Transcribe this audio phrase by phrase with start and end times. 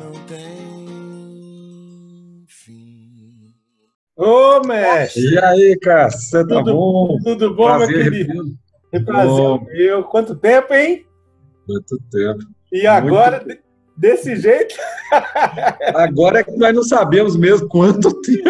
[0.00, 0.40] não tem
[2.48, 3.54] fim.
[4.16, 5.22] Ô, mestre!
[5.34, 7.18] E aí, cara, você tá Tudo- bom?
[7.22, 8.44] Tudo bom, Prazer, meu querido?
[8.90, 9.64] Que prazer Bom.
[9.66, 10.02] meu.
[10.04, 11.06] Quanto tempo, hein?
[11.68, 12.40] Muito tempo.
[12.72, 13.60] E agora, de-
[13.96, 14.74] desse jeito?
[15.94, 18.42] Agora é que nós não sabemos mesmo quanto tempo.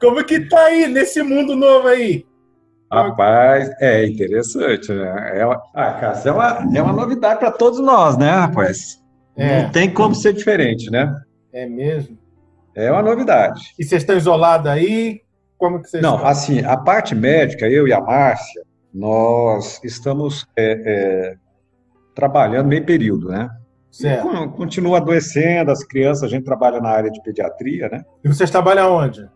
[0.00, 2.24] Como que tá aí, nesse mundo novo aí?
[2.90, 5.38] Rapaz, é interessante, né?
[5.38, 5.42] É
[5.74, 8.99] ah, isso é uma, é uma novidade para todos nós, né, rapaz?
[9.40, 9.62] É.
[9.62, 11.14] Não tem como ser diferente, né?
[11.52, 12.18] É mesmo?
[12.74, 13.60] É uma novidade.
[13.78, 15.20] E vocês estão isolados aí?
[15.58, 16.28] Como que vocês Não, estão?
[16.28, 21.34] assim, a parte médica, eu e a Márcia, nós estamos é, é,
[22.14, 23.48] trabalhando meio período, né?
[23.90, 24.22] Certo.
[24.28, 28.04] Con- Continua adoecendo as crianças, a gente trabalha na área de pediatria, né?
[28.24, 29.28] E vocês trabalham onde?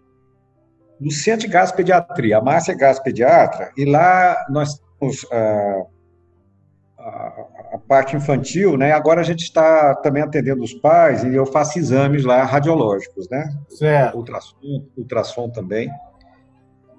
[1.00, 2.39] No Centro de Gás Pediatria.
[2.39, 5.83] A Márcia é gás pediatra e lá nós temos ah,
[6.98, 8.92] a, a parte infantil, né?
[8.92, 13.53] Agora a gente está também atendendo os pais e eu faço exames lá radiológicos, né?
[13.69, 14.17] Certo.
[14.17, 15.91] ultrassom, ultrassom também.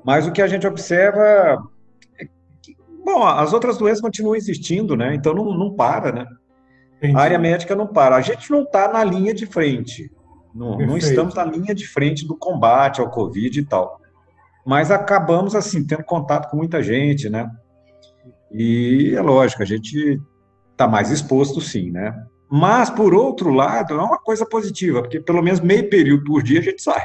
[0.03, 1.64] Mas o que a gente observa
[2.20, 2.26] é
[2.62, 5.16] que, bom, as outras doenças continuam existindo, né?
[5.16, 6.28] Então não, não para, né?
[6.98, 7.16] Entendi.
[7.16, 8.18] A área médica não para.
[8.18, 10.12] A gente não está na linha de frente.
[10.53, 14.02] Não, não estamos na linha de frente do combate ao Covid e tal.
[14.66, 17.50] Mas acabamos, assim, tendo contato com muita gente, né?
[18.52, 20.20] E é lógico, a gente
[20.76, 22.14] está mais exposto, sim, né?
[22.50, 26.59] Mas, por outro lado, é uma coisa positiva, porque pelo menos meio período por dia
[26.59, 27.04] a gente sai.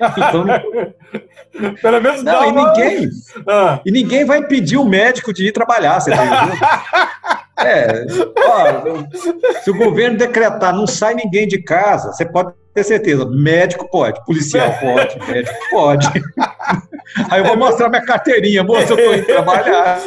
[0.00, 0.44] Então,
[1.82, 3.10] Pelo menos não, e ninguém,
[3.46, 6.58] Ah, e ninguém vai impedir o médico de ir trabalhar, você tá entendendo?
[7.60, 8.06] É,
[8.46, 13.88] ó, se o governo decretar não sai ninguém de casa, você pode ter certeza, médico
[13.90, 16.06] pode, policial pode, médico pode.
[17.30, 19.98] Aí eu vou mostrar minha carteirinha, moça, eu tô indo trabalhar.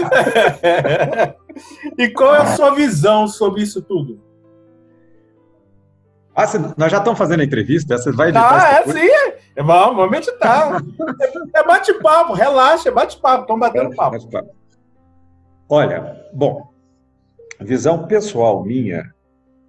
[1.98, 4.21] e qual é a sua visão sobre isso tudo?
[6.33, 8.99] Ah, você- nós já estamos fazendo a entrevista, você vai editar Ah, é coisa?
[8.99, 9.10] sim.
[9.55, 10.81] É, vamos, vamos editar.
[11.54, 13.42] É bate-papo, relaxa, é bate-papo.
[13.42, 14.11] Estamos batendo papo.
[14.14, 14.48] Mas, claro.
[15.67, 16.70] Olha, bom,
[17.60, 19.14] a visão pessoal minha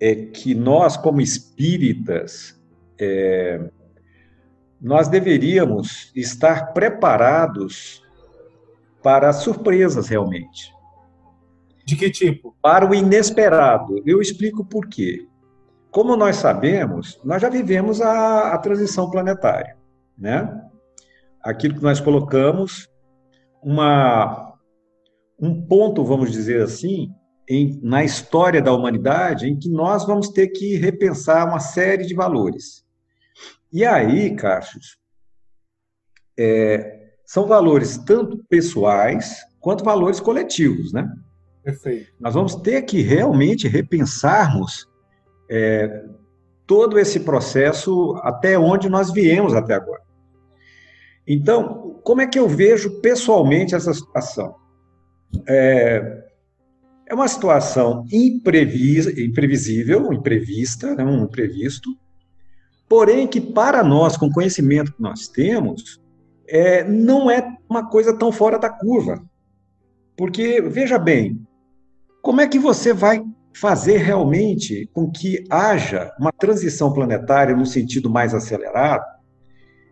[0.01, 2.57] é que nós, como espíritas,
[3.03, 3.71] é,
[4.81, 8.03] nós deveríamos estar preparados
[9.03, 10.73] para surpresas realmente,
[11.85, 12.57] De que tipo?
[12.63, 14.01] para o inesperado.
[14.07, 15.27] Eu explico por quê.
[15.91, 19.77] Como nós sabemos, nós já vivemos a, a transição planetária,
[20.17, 20.63] né?
[21.43, 22.89] Aquilo que nós colocamos,
[23.63, 24.55] uma,
[25.39, 27.13] um ponto, vamos dizer assim,
[27.49, 32.15] em, na história da humanidade, em que nós vamos ter que repensar uma série de
[32.15, 32.85] valores.
[33.73, 34.99] E aí, Cassius,
[36.39, 41.11] é, são valores tanto pessoais quanto valores coletivos, né?
[41.63, 42.13] Perfeito.
[42.21, 44.87] Nós vamos ter que realmente repensarmos
[45.49, 46.05] é,
[46.67, 50.03] todo esse processo até onde nós viemos até agora.
[51.27, 54.57] Então, como é que eu vejo pessoalmente essa situação?
[55.49, 56.25] É,
[57.07, 61.91] é uma situação imprevis, imprevisível, imprevista, né, um imprevisto,
[62.93, 65.99] porém que para nós, com o conhecimento que nós temos,
[66.47, 69.19] é, não é uma coisa tão fora da curva.
[70.15, 71.41] Porque, veja bem,
[72.21, 73.25] como é que você vai
[73.57, 79.07] fazer realmente com que haja uma transição planetária no sentido mais acelerado,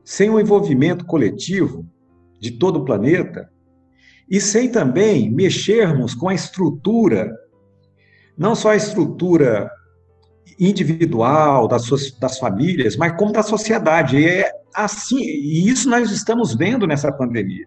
[0.04, 1.86] sem o envolvimento coletivo
[2.38, 3.50] de todo o planeta
[4.30, 7.34] e sem também mexermos com a estrutura,
[8.36, 9.70] não só a estrutura
[10.58, 14.18] individual das, suas, das famílias, mas como da sociedade.
[14.18, 17.66] E é assim, e isso nós estamos vendo nessa pandemia.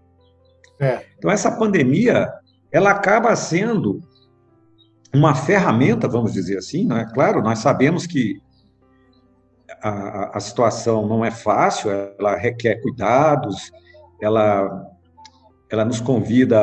[0.79, 1.05] É.
[1.17, 2.31] Então essa pandemia,
[2.71, 3.99] ela acaba sendo
[5.13, 8.41] uma ferramenta, vamos dizer assim, não é claro, nós sabemos que
[9.81, 13.71] a, a situação não é fácil, ela requer cuidados,
[14.21, 14.87] ela,
[15.69, 16.59] ela nos convida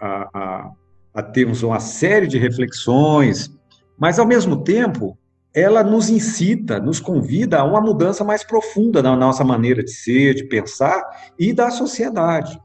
[0.00, 0.70] a, a,
[1.14, 3.50] a termos uma série de reflexões,
[3.98, 5.18] mas, ao mesmo tempo,
[5.56, 10.34] ela nos incita, nos convida a uma mudança mais profunda na nossa maneira de ser,
[10.34, 11.02] de pensar
[11.38, 12.60] e da sociedade.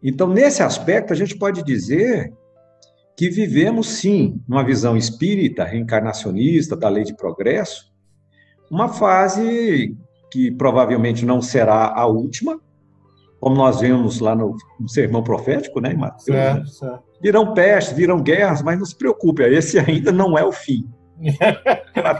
[0.00, 2.32] Então, nesse aspecto, a gente pode dizer
[3.16, 7.92] que vivemos, sim, numa visão espírita, reencarnacionista, da lei de progresso,
[8.70, 9.96] uma fase
[10.30, 12.60] que provavelmente não será a última,
[13.40, 16.28] como nós vemos lá no, no sermão profético, né, em Mateus?
[16.28, 16.54] né?
[16.54, 17.02] Certo, certo.
[17.20, 20.88] Virão pestes, virão guerras, mas não se preocupe, esse ainda não é o fim.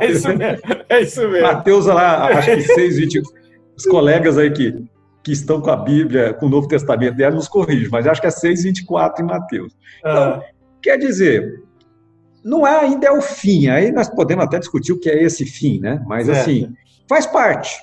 [0.00, 0.62] É isso mesmo.
[0.88, 1.46] É isso mesmo.
[1.46, 3.22] Mateus, lá, acho que 6, 20,
[3.76, 4.84] os colegas aí que,
[5.22, 8.26] que estão com a Bíblia, com o Novo Testamento dela, nos corrigem, mas acho que
[8.26, 9.76] é 6, 24 em Mateus.
[10.04, 10.40] Ah,
[10.87, 11.64] Quer dizer,
[12.44, 13.66] não é, ainda é o fim.
[13.69, 16.00] Aí nós podemos até discutir o que é esse fim, né?
[16.06, 16.72] Mas assim,
[17.08, 17.76] faz parte.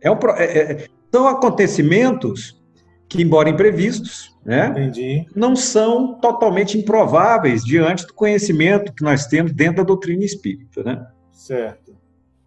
[0.00, 2.58] É um, é, é, são acontecimentos
[3.08, 5.26] que, embora imprevistos, né, Entendi.
[5.34, 11.06] não são totalmente improváveis diante do conhecimento que nós temos dentro da doutrina espírita, né?
[11.32, 11.96] Certo.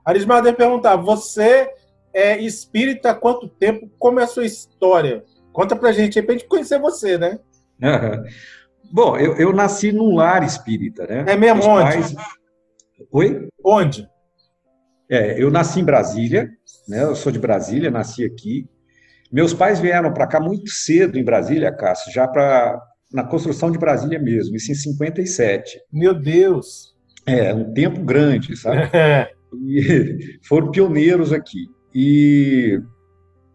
[0.04, 1.70] Arismar deve perguntar: você
[2.14, 3.90] é espírita há quanto tempo?
[3.98, 5.24] Como é a sua história?
[5.52, 7.40] Conta pra gente aí pra gente conhecer você, né?
[8.92, 11.26] Bom, eu, eu, nasci num lar espírita, né?
[11.28, 11.64] É mesmo?
[11.64, 11.84] Onde?
[11.84, 12.16] Pais...
[13.12, 13.48] Oi?
[13.64, 14.10] Onde?
[15.10, 16.50] É, eu nasci em Brasília,
[16.88, 17.04] né?
[17.04, 18.68] Eu sou de Brasília, nasci aqui.
[19.32, 22.82] Meus pais vieram para cá muito cedo em Brasília, Cássio, já para
[23.12, 25.80] na construção de Brasília mesmo, isso em 57.
[25.92, 26.96] Meu Deus!
[27.26, 28.90] É, um tempo grande, sabe?
[28.94, 29.32] É.
[29.66, 31.68] E foram pioneiros aqui.
[31.94, 32.80] E,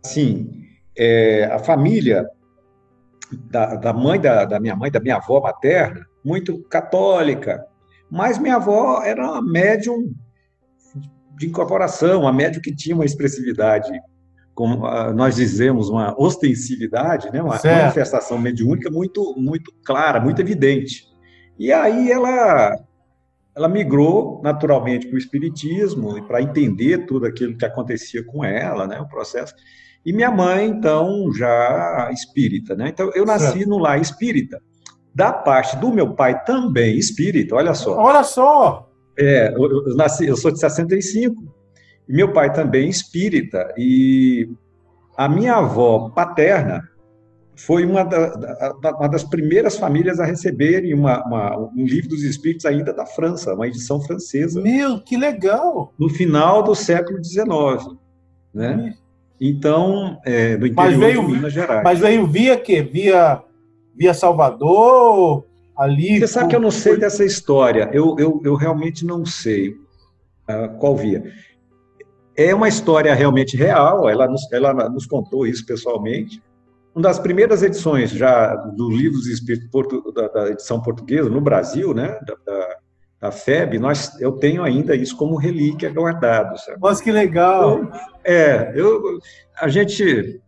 [0.05, 0.51] assim,
[0.99, 2.29] é, a família
[3.49, 7.65] da, da mãe da, da, minha mãe, da minha avó materna, muito católica,
[8.11, 10.13] mas minha avó era uma médium
[11.39, 13.91] de incorporação, uma médium que tinha uma expressividade,
[14.55, 17.43] como ah, nós dizemos, uma ostensividade, né?
[17.43, 17.83] uma certo.
[17.83, 21.05] manifestação mediúnica muito, muito clara, muito evidente.
[21.59, 22.77] E aí ela
[23.57, 28.85] ela migrou naturalmente para o espiritismo e para entender tudo aquilo que acontecia com ela,
[28.87, 29.55] né, o processo.
[30.05, 32.89] E minha mãe, então, já espírita, né?
[32.89, 33.69] Então, eu nasci certo.
[33.69, 34.61] no lar espírita.
[35.15, 37.97] Da parte do meu pai também espírita, olha só.
[37.97, 38.91] Olha só!
[39.17, 41.43] É, eu, eu nasci, eu sou de 65.
[42.09, 43.73] Meu pai também espírita.
[43.77, 44.49] E
[45.17, 46.89] a minha avó paterna
[47.57, 52.67] foi uma, da, uma das primeiras famílias a receberem uma, uma, um livro dos espíritos
[52.67, 54.61] ainda da França, uma edição francesa.
[54.61, 55.93] Meu, que legal!
[55.99, 57.97] No final do século XIX,
[58.53, 58.95] né?
[59.41, 61.83] Então, é, do interior veio, de Minas Gerais.
[61.85, 62.83] Mas veio via quê?
[62.83, 63.43] Via,
[63.97, 65.45] via Salvador,
[65.77, 66.19] ali...
[66.19, 67.91] Você sabe que eu não sei dessa história.
[67.93, 71.33] Eu, eu, eu realmente não sei uh, qual via.
[72.37, 76.43] É uma história realmente real, ela nos, ela nos contou isso pessoalmente.
[76.95, 79.69] Uma das primeiras edições já do Livro dos Espíritos
[80.15, 82.77] da, da, edição portuguesa no Brasil, né, da, da
[83.25, 86.59] a FEB, nós, eu tenho ainda isso como relíquia guardado.
[86.59, 86.79] Sabe?
[86.79, 87.79] Nossa, que legal!
[87.79, 89.19] Então, é, eu,
[89.59, 90.43] a gente,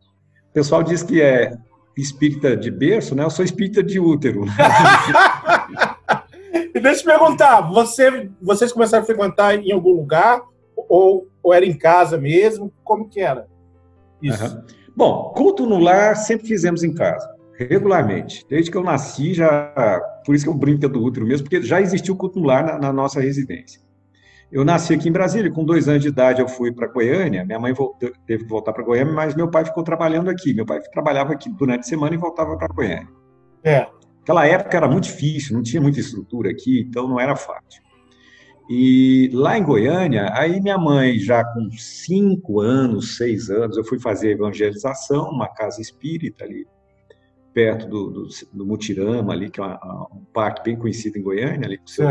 [0.51, 1.57] o pessoal diz que é
[1.97, 3.25] espírita de berço, né?
[3.25, 4.45] Eu sou espírita de útero.
[6.75, 10.43] e deixa eu te perguntar, você, vocês começaram a frequentar em algum lugar
[10.77, 12.73] ou, ou era em casa mesmo?
[12.83, 13.47] Como que era
[14.21, 14.45] isso?
[14.45, 14.63] Uhum.
[14.97, 18.45] Bom, culto no lar sempre fizemos em casa regularmente.
[18.51, 19.73] Desde que eu nasci, já.
[20.25, 22.65] Por isso que eu brinco é do útero mesmo, porque já existiu culto no lar
[22.65, 23.81] na, na, nossa residência.
[24.51, 27.45] Eu nasci aqui em Brasília, com dois anos de idade eu fui para Goiânia.
[27.45, 30.53] Minha mãe voltou, teve que voltar para Goiânia, mas meu pai ficou trabalhando aqui.
[30.53, 33.09] Meu pai trabalhava aqui durante a semana e voltava para Goiânia.
[33.65, 33.87] É.
[34.23, 37.86] Aquela época era muito difícil, não tinha muita estrutura aqui, então não era fácil.
[38.69, 44.01] E lá em Goiânia, aí minha mãe, já com cinco anos, seis anos, eu fui
[44.01, 46.67] fazer evangelização, uma casa espírita ali
[47.55, 51.67] perto do, do, do Mutirama, ali, que é uma, um parque bem conhecido em Goiânia,
[51.67, 52.07] ali com o seu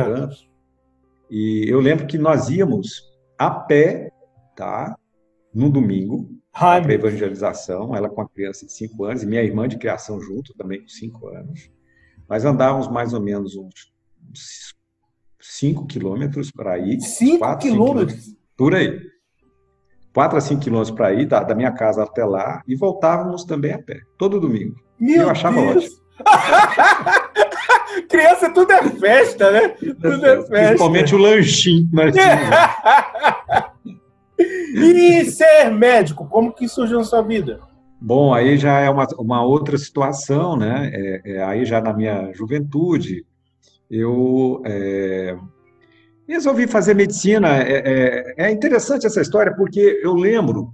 [1.30, 3.04] E eu lembro que nós íamos
[3.38, 4.12] a pé,
[4.56, 4.98] tá?
[5.54, 9.77] No domingo, para evangelização, ela com a criança de 5 anos, e minha irmã de
[9.77, 11.70] criação junto, também com 5 anos.
[12.29, 14.74] Nós andávamos mais ou menos uns
[15.52, 17.00] 5 quilômetros para ir.
[17.00, 18.36] 5 quilômetros?
[18.58, 19.00] Por aí.
[20.14, 23.74] 4 a 5 quilômetros para ir, da, da minha casa até lá, e voltávamos também
[23.74, 24.75] a pé, todo domingo.
[25.00, 25.86] Meu eu achava Deus.
[25.86, 26.06] ótimo.
[28.10, 29.70] Criança, tudo é festa, né?
[29.70, 30.68] Tudo é festa.
[30.68, 31.90] Principalmente o lanchinho.
[31.92, 32.16] Mas...
[34.40, 37.60] e ser médico, como que surgiu na sua vida?
[38.00, 40.92] Bom, aí já é uma, uma outra situação, né?
[40.94, 43.25] É, é, aí já na minha juventude,
[43.89, 45.38] eu é,
[46.27, 47.58] resolvi fazer medicina.
[47.58, 50.74] É, é, é interessante essa história, porque eu lembro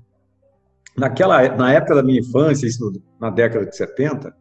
[0.98, 4.34] naquela, na época da minha infância, isso na década de 70,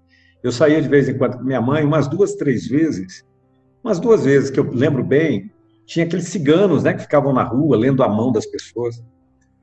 [0.42, 3.24] eu saía de vez em quando com minha mãe, umas duas, três vezes,
[3.84, 5.50] umas duas vezes que eu lembro bem,
[5.86, 9.02] tinha aqueles ciganos, né, que ficavam na rua lendo a mão das pessoas.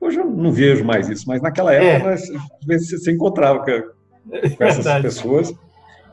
[0.00, 2.14] Hoje eu não vejo mais isso, mas naquela época, é.
[2.14, 5.52] às vezes você encontrava com, com essas pessoas.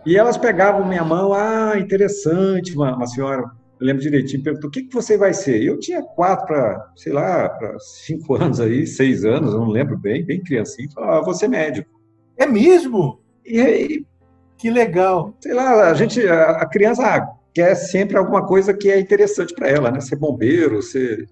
[0.06, 3.44] E elas pegavam minha mão, ah, interessante, uma, uma senhora
[3.80, 5.62] eu lembro direitinho, perguntou: o que, que você vai ser?
[5.62, 9.98] Eu tinha quatro para, sei lá, para cinco anos aí, seis anos, eu não lembro
[9.98, 10.90] bem, bem criancinho.
[10.92, 11.90] Falei: ah, vou ser médico.
[12.38, 13.20] É mesmo?
[13.46, 14.06] E aí.
[14.58, 15.36] Que legal.
[15.42, 19.92] Sei lá, a gente, a, criança quer sempre alguma coisa que é interessante para ela,
[19.92, 20.00] né?
[20.00, 21.28] Ser bombeiro, ser,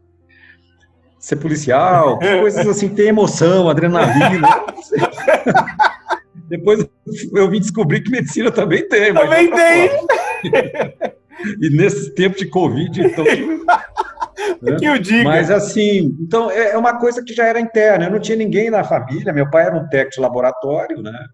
[1.18, 4.46] ser policial, coisas assim, ter emoção, adrenalina.
[6.53, 6.88] Depois
[7.33, 9.12] eu vim descobrir que medicina também tem.
[9.12, 9.89] Também tem.
[11.60, 13.25] e nesse tempo de Covid, então.
[14.62, 14.75] né?
[14.77, 15.24] que eu digo.
[15.24, 18.05] Mas assim, então é, é uma coisa que já era interna.
[18.05, 19.33] Eu não tinha ninguém na família.
[19.33, 21.25] Meu pai era um técnico de laboratório, né?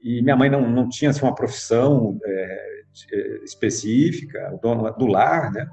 [0.00, 2.68] E minha mãe não, não tinha assim, uma profissão é,
[3.12, 5.66] é específica, dono do lar, né?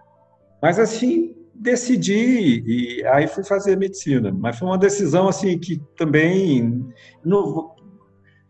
[0.59, 4.31] Mas assim, decidi e aí fui fazer medicina.
[4.31, 6.83] Mas foi uma decisão assim que também
[7.23, 7.64] não vou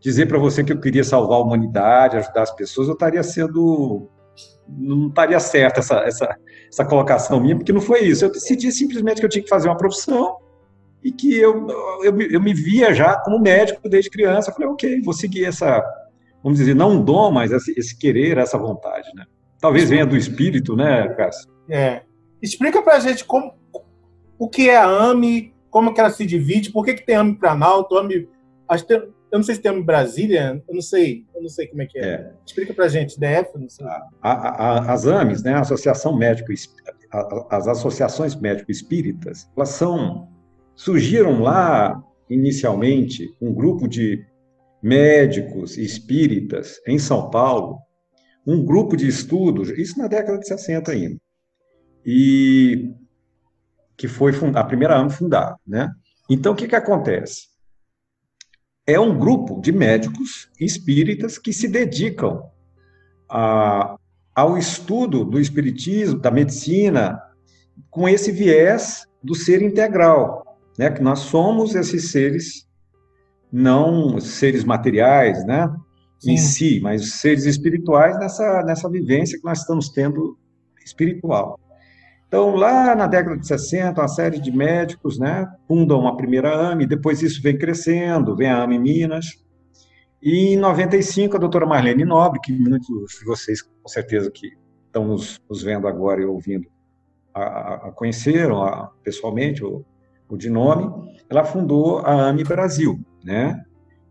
[0.06, 4.08] dizer para você que eu queria salvar a humanidade, ajudar as pessoas, eu estaria sendo
[4.68, 6.36] não estaria certa essa, essa,
[6.68, 8.24] essa colocação minha, porque não foi isso.
[8.24, 10.36] Eu decidi simplesmente que eu tinha que fazer uma profissão
[11.02, 11.66] e que eu,
[12.04, 14.50] eu, eu me via já como médico desde criança.
[14.50, 15.82] Eu falei, ok, vou seguir essa,
[16.40, 19.24] vamos dizer, não um dom, mas esse, esse querer, essa vontade, né?
[19.60, 21.50] Talvez venha do espírito, né, Cássio?
[21.68, 22.02] É.
[22.40, 23.54] Explica pra gente como,
[24.38, 27.34] o que é a AME, como que ela se divide, por que, que tem AME
[27.34, 28.28] Planalto, AME...
[29.30, 31.86] Eu não sei se tem AME Brasília, eu não sei, eu não sei como é
[31.86, 32.04] que é.
[32.04, 32.32] é.
[32.46, 33.86] Explica pra gente, DF, não sei.
[33.86, 36.52] A, a, as AMES, né, a Associação Médico,
[37.50, 40.28] as associações médico-espíritas, elas são,
[40.74, 44.24] surgiram lá, inicialmente, um grupo de
[44.82, 47.78] médicos espíritas em São Paulo,
[48.46, 51.20] um grupo de estudos, isso na década de 60 ainda,
[52.04, 52.92] e
[53.96, 55.90] que foi a primeira AME fundada, né?
[56.30, 57.55] Então, o que, que acontece?
[58.86, 62.42] É um grupo de médicos espíritas que se dedicam
[63.28, 63.96] a,
[64.34, 67.20] ao estudo do espiritismo, da medicina,
[67.90, 70.90] com esse viés do ser integral, né?
[70.90, 72.68] Que nós somos esses seres,
[73.50, 75.68] não seres materiais, né?
[76.20, 76.32] Sim.
[76.32, 80.38] Em si, mas seres espirituais nessa, nessa vivência que nós estamos tendo
[80.84, 81.58] espiritual.
[82.28, 86.86] Então, lá na década de 60, uma série de médicos né, fundam uma primeira AME,
[86.86, 89.26] depois isso vem crescendo, vem a AME Minas.
[90.20, 94.50] E em 95, a doutora Marlene Nobre, que muitos de vocês, com certeza, que
[94.86, 96.66] estão nos, nos vendo agora e ouvindo,
[97.32, 99.84] a, a conheceram a, pessoalmente, ou
[100.32, 100.90] de nome,
[101.30, 102.98] ela fundou a AME Brasil.
[103.22, 103.62] Né?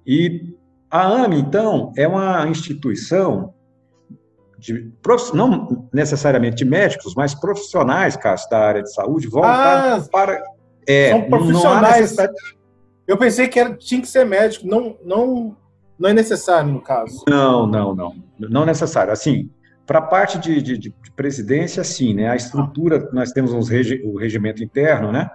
[0.08, 0.56] E
[0.90, 3.55] a AME, então, é uma instituição
[4.66, 4.92] de,
[5.34, 10.44] não necessariamente de médicos, mas profissionais, Cássio, da área de saúde, voltados ah, para.
[10.88, 12.16] É, são profissionais.
[13.08, 15.56] Eu pensei que era, tinha que ser médico, não, não,
[15.98, 17.24] não é necessário no caso.
[17.30, 18.16] Não, não, não.
[18.40, 19.14] Não necessário.
[19.14, 19.50] Assim,
[19.86, 22.30] para a parte de, de, de, presidência, sim, né?
[22.30, 25.30] A estrutura, nós temos uns regi, o regimento interno, né?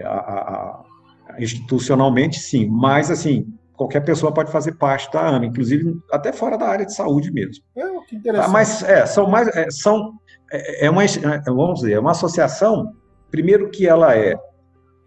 [0.00, 0.84] A, a,
[1.30, 2.68] a, institucionalmente, sim.
[2.68, 6.94] Mas, assim, qualquer pessoa pode fazer parte da AMA, inclusive até fora da área de
[6.94, 7.64] saúde mesmo.
[7.76, 8.46] É, que interessante.
[8.46, 10.12] Tá, mas é, são mais, é, são,
[10.52, 11.08] é, é uma, é,
[11.46, 12.92] vamos dizer, é uma associação,
[13.30, 14.36] primeiro que ela é,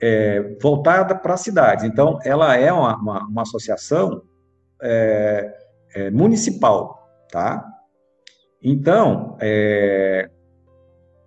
[0.01, 4.21] é voltada para a cidade, então ela é uma, uma, uma associação
[4.81, 5.53] é,
[5.95, 7.65] é, municipal, tá?
[8.67, 9.37] Então,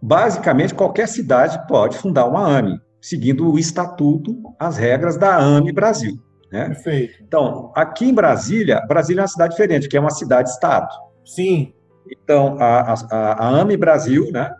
[0.02, 6.18] basicamente qualquer cidade pode fundar uma AME, seguindo o estatuto, as regras da AME Brasil.
[6.50, 6.66] Né?
[6.66, 7.22] Perfeito.
[7.22, 10.88] Então, aqui em Brasília, Brasília é uma cidade diferente, que é uma cidade-estado.
[11.24, 11.72] Sim.
[12.10, 14.54] Então, a, a, a AME Brasil, né?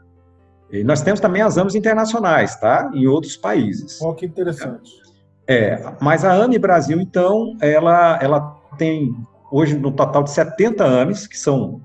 [0.71, 2.91] E nós temos também as AMES internacionais, tá?
[2.93, 4.01] Em outros países.
[4.03, 4.91] Oh, que interessante.
[5.47, 9.15] É, mas a AME Brasil, então, ela, ela tem
[9.51, 11.81] hoje no total de 70 AMES, que são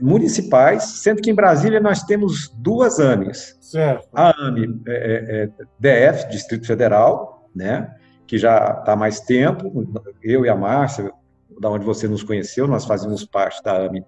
[0.00, 3.56] municipais, sendo que em Brasília nós temos duas AMES.
[3.60, 4.08] Certo.
[4.12, 7.88] A AME é, é, DF, Distrito Federal, né?
[8.32, 9.70] Que já está há mais tempo,
[10.22, 11.12] eu e a Márcia,
[11.60, 14.06] da onde você nos conheceu, nós fazíamos parte da AMI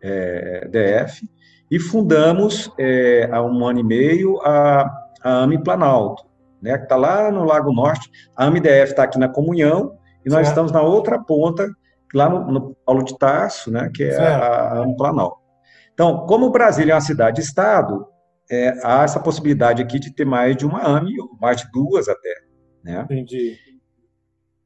[0.00, 1.28] é, DF,
[1.68, 4.88] e fundamos é, há um ano e meio a,
[5.24, 6.24] a AMI Planalto,
[6.62, 8.08] né, que está lá no Lago Norte.
[8.36, 10.50] A AMI DF está aqui na Comunhão, e nós certo.
[10.50, 11.68] estamos na outra ponta,
[12.14, 15.38] lá no, no Paulo de Tarso, né, que é a, a AMI Planalto.
[15.94, 18.06] Então, como o Brasil é uma cidade-estado,
[18.48, 22.46] é, há essa possibilidade aqui de ter mais de uma AMI, mais de duas até.
[22.88, 23.02] Né?
[23.02, 23.58] Entendi.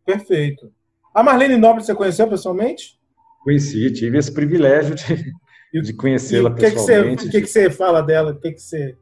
[0.07, 0.73] Perfeito.
[1.12, 2.99] A Marlene Nobre você conheceu pessoalmente?
[3.43, 7.26] Conheci, tive esse privilégio de, de conhecê-la pessoalmente.
[7.26, 8.31] O que, que, você fala dela?
[8.31, 8.97] O que, que você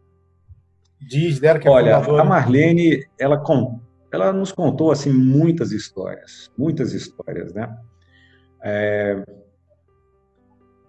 [0.98, 1.58] diz dela?
[1.58, 3.42] Que é Olha, a Marlene, ela,
[4.10, 7.76] ela nos contou assim muitas histórias, muitas histórias, né?
[8.62, 9.22] É,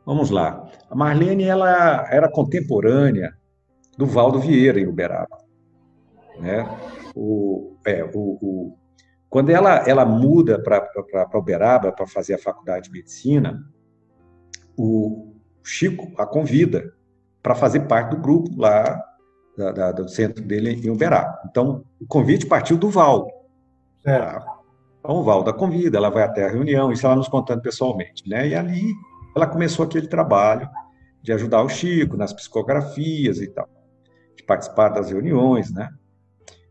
[0.06, 0.72] vamos lá.
[0.90, 3.34] A Marlene, ela era contemporânea
[3.98, 5.38] do Valdo Vieira em Uberaba,
[6.40, 6.66] né?
[7.14, 8.78] O, é, o, o,
[9.30, 13.64] quando ela, ela muda para Uberaba para fazer a faculdade de medicina,
[14.78, 15.34] o
[15.64, 16.94] Chico a convida
[17.42, 19.02] para fazer parte do grupo lá
[19.58, 21.40] da, da, do centro dele em Uberaba.
[21.50, 23.28] Então, o convite partiu do Val.
[24.06, 24.18] É.
[25.00, 28.28] Então, o Val da convida, ela vai até a reunião, isso ela nos contando pessoalmente.
[28.28, 28.50] Né?
[28.50, 28.94] E ali
[29.36, 30.70] ela começou aquele trabalho
[31.22, 33.70] de ajudar o Chico nas psicografias e tal,
[34.36, 35.90] de participar das reuniões, né?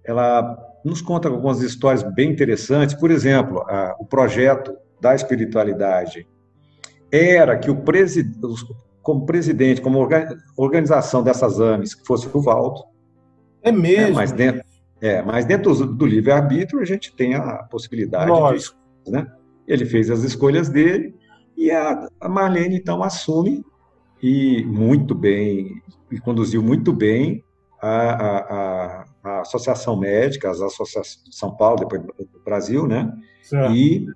[0.04, 2.94] Ela nos conta algumas histórias bem interessantes.
[2.94, 6.26] Por exemplo, a, o projeto da espiritualidade
[7.10, 8.38] era que o presidente,
[9.02, 10.06] como presidente, como
[10.56, 12.84] organização dessas AMES, que fosse o Valdo.
[13.62, 14.12] É mesmo?
[14.12, 14.62] É, mas dentro,
[15.00, 18.76] é, mas dentro do, livre-arbítrio a gente tem a possibilidade Lógico.
[19.04, 19.12] de...
[19.12, 19.26] Né?
[19.66, 21.14] Ele fez as escolhas dele
[21.56, 23.64] e a, a Marlene, então, assume
[24.22, 27.42] e muito bem, e conduziu muito bem
[27.80, 33.12] a, a, a, Associação Médica, as associações de São Paulo, depois do Brasil, né?
[33.42, 33.74] Certo.
[33.74, 34.06] E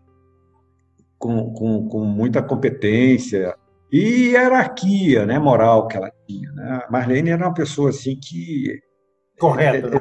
[1.19, 3.55] com, com, com, muita competência
[3.91, 6.51] e hierarquia né, moral que ela tinha.
[6.53, 6.83] Né?
[6.87, 8.79] A Marlene era uma pessoa assim que...
[9.39, 10.01] Correta, né?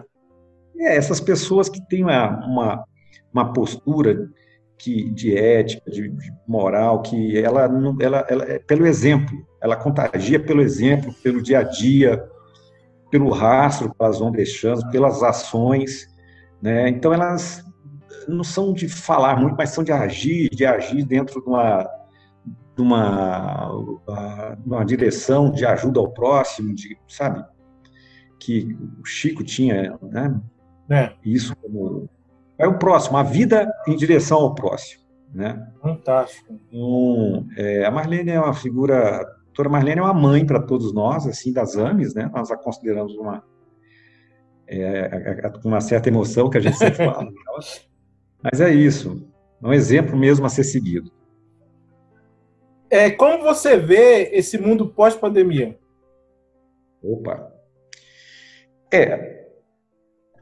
[0.80, 2.86] É, essas pessoas que têm uma, uma,
[3.32, 4.30] uma postura
[4.78, 7.70] que, de ética, de, de, moral, que ela,
[8.00, 12.22] ela, ela é pelo exemplo, ela contagia pelo exemplo, pelo dia a dia,
[13.14, 16.08] pelo rastro que elas vão deixando, pelas ações,
[16.60, 16.90] né?
[16.90, 17.64] Então elas
[18.28, 21.88] não são de falar muito, mas são de agir, de agir dentro de uma
[22.76, 23.70] de uma,
[24.66, 27.46] uma direção de ajuda ao próximo, de, sabe?
[28.40, 30.42] Que o Chico tinha, né?
[30.90, 31.14] É.
[31.24, 32.10] Isso como
[32.58, 35.72] é o próximo, a vida em direção ao próximo, né?
[35.84, 36.60] Fantástico.
[36.68, 41.28] Então, é, a Marlene é uma figura, doutora Marlene é uma mãe para todos nós,
[41.28, 42.30] assim, das AMES, né?
[42.34, 43.44] Nós a consideramos uma
[44.68, 47.30] é, com uma certa emoção que a gente sempre fala.
[48.42, 49.30] Mas é isso,
[49.62, 51.12] é um exemplo mesmo a ser seguido.
[52.90, 55.78] É, como você vê esse mundo pós-pandemia?
[57.02, 57.52] Opa.
[58.92, 59.44] É,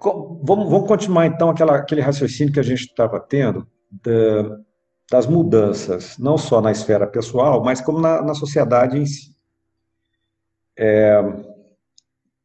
[0.04, 3.68] Vamos, vamos continuar então aquela, aquele raciocínio que a gente estava tendo
[4.04, 4.58] da,
[5.12, 9.36] das mudanças, não só na esfera pessoal, mas como na, na sociedade em si.
[10.80, 11.22] É,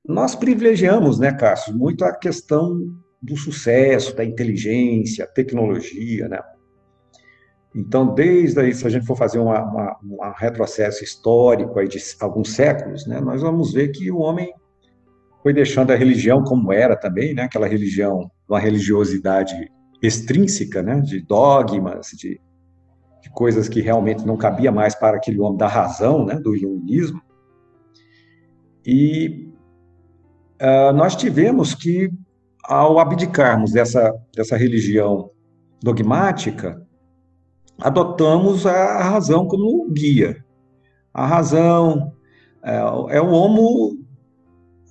[0.05, 2.76] nós privilegiamos, né, Cássio, muito a questão
[3.22, 6.40] do sucesso, da inteligência, tecnologia, né?
[7.72, 9.50] Então, desde aí, se a gente for fazer um
[10.37, 14.52] retrocesso histórico aí de alguns séculos, né, nós vamos ver que o homem
[15.40, 17.42] foi deixando a religião como era também, né?
[17.42, 19.55] Aquela religião, uma religiosidade
[20.02, 21.00] extrínseca, né?
[21.00, 22.40] De dogmas, de,
[23.27, 26.37] de coisas que realmente não cabia mais para aquele homem da razão, né?
[26.37, 27.21] Do iluminismo.
[28.85, 29.51] E
[30.62, 32.11] uh, nós tivemos que,
[32.62, 35.31] ao abdicarmos dessa, dessa religião
[35.83, 36.81] dogmática,
[37.81, 40.45] adotamos a razão como guia.
[41.12, 42.12] A razão
[42.62, 42.77] é,
[43.17, 43.99] é o homo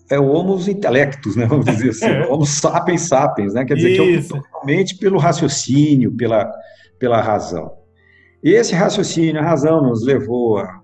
[0.08, 4.34] é o homo intellectus, né, vamos dizer assim, homo sapiens sapiens, né, quer dizer Isso.
[4.34, 6.52] que é totalmente pelo raciocínio, pela,
[7.00, 7.85] pela razão.
[8.46, 10.80] E esse raciocínio, a razão, nos levou a,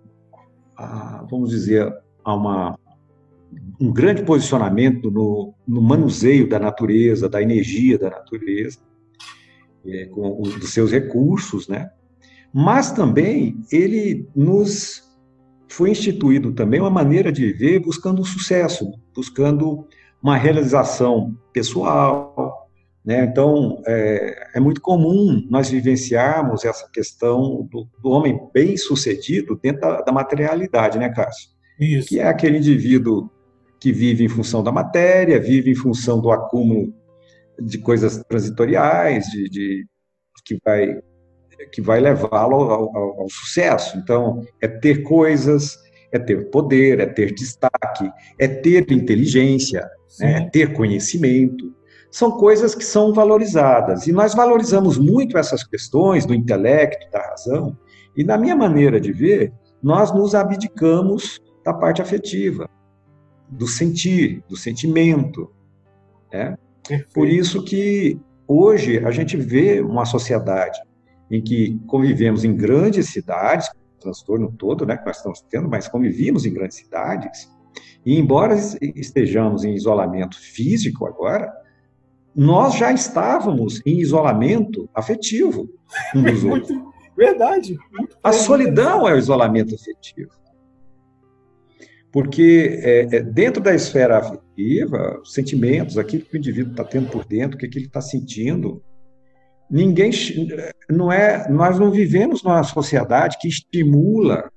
[0.76, 1.94] a vamos dizer,
[2.26, 2.76] a uma,
[3.80, 8.80] um grande posicionamento no, no, manuseio da natureza, da energia da natureza,
[9.86, 11.92] é, com os, dos seus recursos, né,
[12.52, 15.08] mas também ele nos
[15.70, 19.86] foi instituído também uma maneira de viver buscando sucesso, buscando
[20.22, 22.51] uma realização pessoal.
[23.04, 23.24] Né?
[23.24, 30.02] Então, é, é, muito comum nós vivenciarmos essa questão do, do homem bem-sucedido dentro da,
[30.02, 31.50] da, materialidade, né, Cássio?
[31.80, 32.10] Isso.
[32.10, 33.30] Que é aquele indivíduo
[33.80, 36.94] que vive em função da matéria, vive em função do acúmulo
[37.60, 39.86] de coisas transitoriais, de, de
[40.46, 41.00] que vai
[41.72, 43.98] que vai levá-lo ao, ao, ao, sucesso.
[43.98, 45.78] Então, é ter coisas,
[46.12, 49.88] é ter poder, é ter destaque, é ter inteligência,
[50.20, 50.34] né?
[50.34, 51.72] é ter conhecimento.
[52.12, 54.06] São coisas que são valorizadas.
[54.06, 57.78] E nós valorizamos muito essas questões do intelecto, da razão.
[58.16, 62.70] E, na minha maneira de ver, nós nos abdicamos da parte afetiva,
[63.50, 65.52] do sentir, do sentimento.
[66.32, 66.58] Né?
[67.14, 70.80] Por isso que hoje a gente vê uma sociedade
[71.30, 73.70] em que convivemos em grandes cidades,
[74.00, 77.50] transtorno todo né, que nós estamos tendo, mas convivimos em grandes cidades,
[78.06, 78.56] e embora
[78.96, 81.52] estejamos em isolamento físico agora,
[82.36, 85.70] nós já estávamos em isolamento afetivo
[86.16, 86.78] um dos outros.
[87.18, 87.78] Verdade.
[88.24, 90.32] A solidão é o isolamento afetivo.
[92.12, 97.26] Porque é, é, dentro da esfera afetiva, sentimentos, aquilo que o indivíduo está tendo por
[97.26, 98.84] dentro, o que, que ele está sentindo,
[99.70, 100.12] ninguém
[100.90, 104.52] não é nós não vivemos numa sociedade que estimula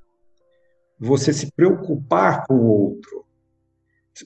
[0.99, 3.24] você se preocupar com o outro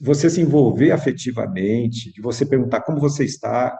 [0.01, 3.77] você se envolver afetivamente de você perguntar como você está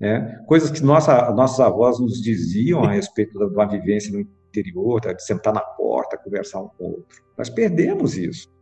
[0.00, 0.40] né?
[0.46, 5.12] coisas que nossa nossos avós nos diziam a respeito da, da vivência no, interior, tá,
[5.12, 7.22] de sentar na porta, conversar um com o outro.
[7.36, 8.52] Nós perdemos isso.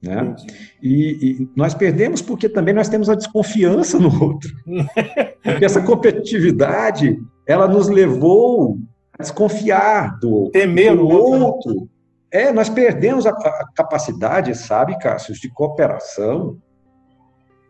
[0.00, 0.36] Né?
[0.80, 4.54] E, e, nós perdemos porque também nós temos a desconfiança no outro.
[5.42, 8.78] porque essa competitividade, ela nos levou
[9.18, 10.52] a desconfiar do outro.
[10.52, 11.88] Temer o outro.
[12.36, 16.60] É, nós perdemos a, a capacidade, sabe, Cássio, de cooperação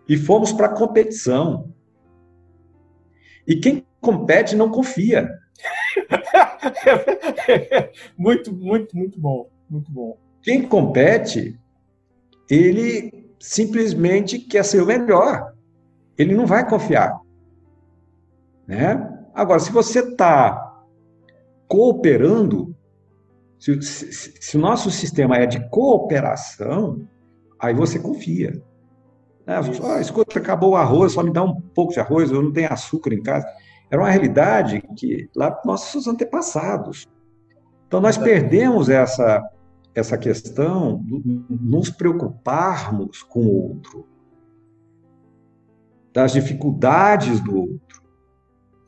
[0.08, 1.72] e fomos para a competição.
[3.46, 5.30] E quem compete não confia.
[8.18, 10.18] muito, muito, muito bom, muito bom.
[10.42, 11.56] Quem compete
[12.50, 15.54] ele simplesmente quer ser o melhor.
[16.18, 17.16] Ele não vai confiar.
[18.66, 19.28] Né?
[19.32, 20.82] Agora, se você está
[21.68, 22.75] cooperando,
[23.58, 27.06] se, se, se, o nosso sistema é de cooperação,
[27.58, 28.52] aí você confia.
[29.46, 29.60] Né?
[29.82, 32.72] Oh, escuta, acabou o arroz, só me dá um pouco de arroz, eu não tenho
[32.72, 33.46] açúcar em casa.
[33.90, 37.06] Era uma realidade que lá nossos antepassados.
[37.86, 39.42] Então nós perdemos essa
[39.96, 44.06] essa questão de nos preocuparmos com o outro,
[46.12, 48.02] das dificuldades do outro.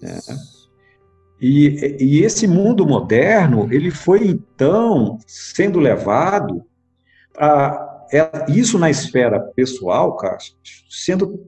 [0.02, 0.18] Né?
[1.40, 6.64] E, e, esse mundo moderno, ele foi então sendo levado
[7.38, 10.54] a é, isso na esfera pessoal, Cássio,
[10.88, 11.38] sendo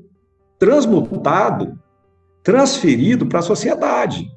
[0.58, 1.78] transmutado,
[2.42, 4.30] transferido para a sociedade.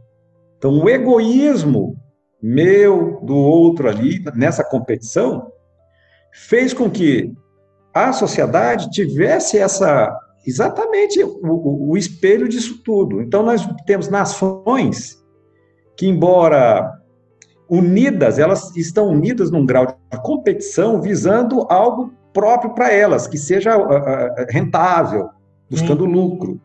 [0.57, 1.97] Então, o egoísmo
[2.41, 5.51] meu, do outro ali, nessa competição,
[6.33, 7.33] fez com que
[7.93, 13.21] a sociedade tivesse essa exatamente o, o, espelho disso tudo.
[13.21, 15.22] Então nós temos nações
[15.95, 16.99] que, embora
[17.69, 23.77] unidas, elas estão unidas num grau de competição visando algo próprio para elas, que seja
[23.77, 25.29] uh, rentável,
[25.69, 26.11] buscando Sim.
[26.11, 26.61] lucro.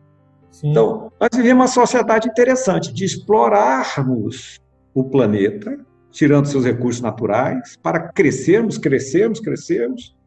[0.51, 0.71] Sim.
[0.71, 4.59] Então, nós vivemos uma sociedade interessante de explorarmos
[4.93, 5.77] o planeta,
[6.11, 10.17] tirando seus recursos naturais, para crescermos, crescermos, crescermos.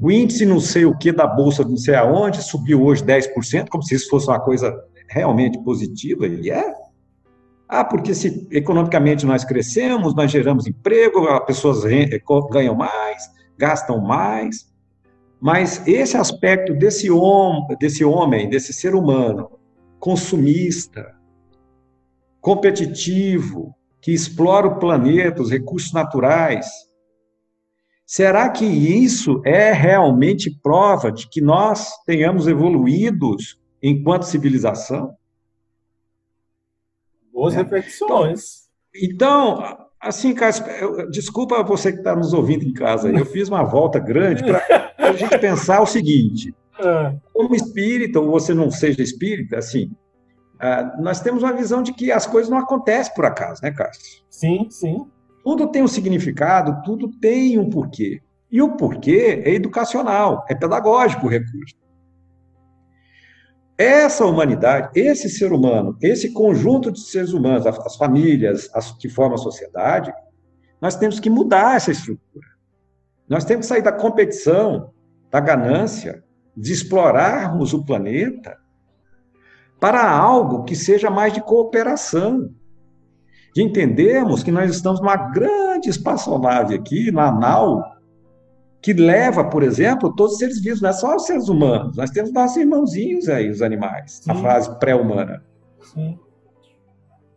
[0.00, 3.82] O índice não sei o que da bolsa não sei aonde subiu hoje 10%, como
[3.82, 4.76] se isso fosse uma coisa
[5.08, 6.74] realmente positiva, e é.
[7.68, 11.82] Ah, porque se economicamente nós crescemos, nós geramos emprego, as pessoas
[12.50, 13.22] ganham mais,
[13.58, 14.72] gastam mais.
[15.38, 19.50] Mas esse aspecto desse, hom desse homem, desse ser humano,
[20.00, 21.14] consumista,
[22.40, 26.66] competitivo, que explora o planeta, os recursos naturais.
[28.06, 35.17] Será que isso é realmente prova de que nós tenhamos evoluídos enquanto civilização?
[37.38, 37.58] Boas é.
[37.58, 38.68] reflexões.
[38.92, 40.64] Então, então, assim, Cássio,
[41.08, 45.12] desculpa você que está nos ouvindo em casa, eu fiz uma volta grande para a
[45.12, 47.14] gente pensar o seguinte: é.
[47.32, 49.92] como espírita, ou você não seja espírita, assim,
[50.58, 54.24] ah, nós temos uma visão de que as coisas não acontecem por acaso, né, Cássio?
[54.28, 55.06] Sim, sim.
[55.44, 58.20] Tudo tem um significado, tudo tem um porquê.
[58.50, 61.76] E o porquê é educacional, é pedagógico o recurso.
[63.78, 69.36] Essa humanidade, esse ser humano, esse conjunto de seres humanos, as famílias as que formam
[69.36, 70.12] a sociedade,
[70.80, 72.48] nós temos que mudar essa estrutura.
[73.28, 74.90] Nós temos que sair da competição,
[75.30, 76.24] da ganância,
[76.56, 78.58] de explorarmos o planeta
[79.78, 82.52] para algo que seja mais de cooperação.
[83.54, 87.84] De entendermos que nós estamos numa grande espaçonave aqui, na nau,
[88.80, 92.10] que leva, por exemplo, todos os seres vivos, não é só os seres humanos, nós
[92.10, 94.30] temos nossos irmãozinhos aí, os animais, Sim.
[94.30, 95.42] a fase pré-humana.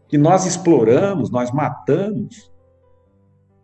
[0.07, 2.51] Que nós exploramos, nós matamos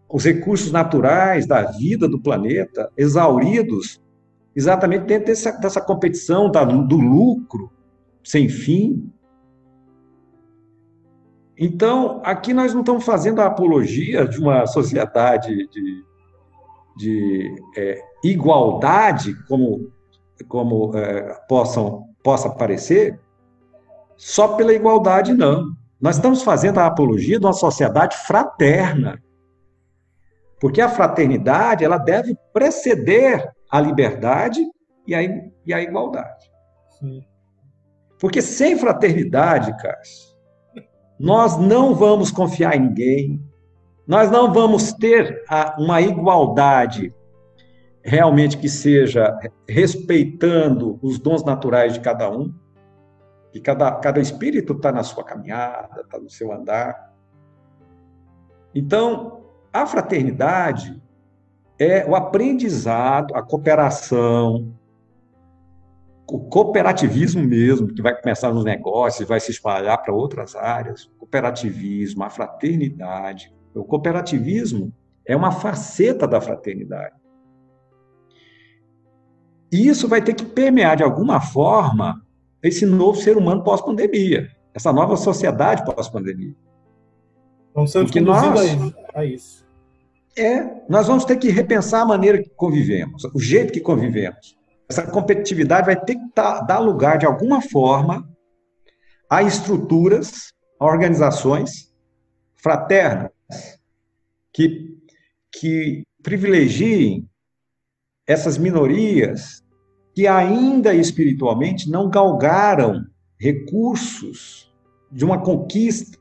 [0.09, 4.01] os recursos naturais da vida do planeta, exauridos,
[4.55, 7.69] exatamente dentro dessa, dessa competição da, do lucro,
[8.23, 9.11] sem fim.
[11.57, 16.03] Então, aqui nós não estamos fazendo a apologia de uma sociedade de,
[16.97, 19.91] de é, igualdade, como,
[20.47, 23.19] como é, possam, possa parecer,
[24.15, 25.71] só pela igualdade, não.
[26.01, 29.21] Nós estamos fazendo a apologia de uma sociedade fraterna.
[30.59, 34.59] Porque a fraternidade ela deve preceder a liberdade
[35.05, 36.51] e a, e a igualdade.
[36.99, 37.21] Sim.
[38.19, 40.35] Porque sem fraternidade, Cássio,
[41.19, 43.41] nós não vamos confiar em ninguém,
[44.07, 45.43] nós não vamos ter
[45.77, 47.13] uma igualdade
[48.01, 52.53] realmente que seja respeitando os dons naturais de cada um,
[53.51, 57.13] que cada, cada espírito está na sua caminhada, está no seu andar.
[58.73, 59.41] Então,
[59.73, 61.01] a fraternidade
[61.77, 64.73] é o aprendizado, a cooperação,
[66.31, 71.11] o cooperativismo mesmo, que vai começar nos negócios, vai se espalhar para outras áreas, o
[71.19, 74.93] cooperativismo, a fraternidade, O cooperativismo
[75.25, 77.15] é uma faceta da fraternidade.
[79.71, 82.25] E isso vai ter que permear de alguma forma
[82.63, 86.55] esse novo ser humano pós-pandemia, essa nova sociedade pós-pandemia.
[87.73, 89.67] Vamos ser nós, a isso.
[90.35, 94.57] É, nós vamos ter que repensar a maneira que convivemos, o jeito que convivemos.
[94.89, 98.27] Essa competitividade vai ter que dar lugar, de alguma forma,
[99.29, 101.93] a estruturas, a organizações
[102.55, 103.36] fraternas
[104.53, 104.97] que,
[105.51, 107.29] que privilegiem
[108.25, 109.63] essas minorias
[110.13, 113.05] que ainda espiritualmente não galgaram
[113.39, 114.73] recursos
[115.11, 116.17] de uma conquista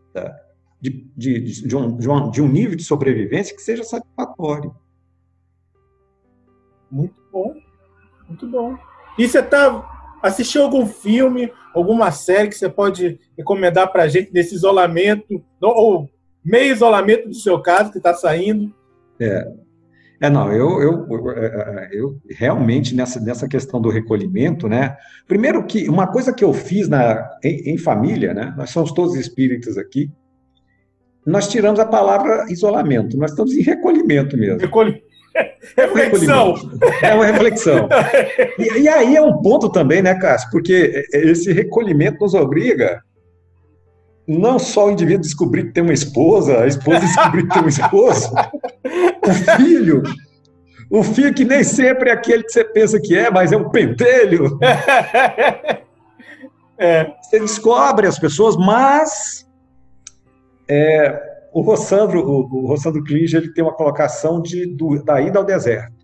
[0.80, 4.74] de, de, de, um, de, um, de um nível de sobrevivência que seja satisfatório.
[6.90, 7.54] Muito bom,
[8.28, 8.76] muito bom.
[9.18, 14.32] E você tá, assistiu algum filme, alguma série que você pode recomendar para a gente
[14.32, 16.08] nesse isolamento, ou
[16.46, 18.72] meio isolamento do seu caso, que está saindo?
[19.20, 19.46] É,
[20.20, 24.96] é, não, eu, eu, eu, é, é, eu, realmente nessa, nessa questão do recolhimento, né?
[25.28, 28.54] Primeiro que uma coisa que eu fiz na, em, em família, né?
[28.56, 30.10] Nós somos todos espíritas aqui.
[31.26, 34.60] Nós tiramos a palavra isolamento, nós estamos em recolhimento mesmo.
[34.60, 35.04] Recolhimento.
[35.76, 36.54] Reflexão.
[37.02, 37.88] É uma reflexão.
[38.58, 40.48] E, e, aí é um ponto também, né, Cássio?
[40.50, 43.02] Porque esse recolhimento nos obriga
[44.26, 47.68] não só o indivíduo descobrir que tem uma esposa, a esposa descobrir que tem um
[47.68, 48.32] esposo,
[49.24, 50.02] o filho,
[50.90, 53.68] o filho que nem sempre é aquele que você pensa que é, mas é um
[53.70, 54.58] pentelho.
[56.78, 57.14] É.
[57.22, 59.48] Você descobre as pessoas, mas
[60.68, 65.38] é, o Rossandro, o, o Rossandro Klinger, ele tem uma colocação de, do, da ida
[65.38, 65.96] ao deserto.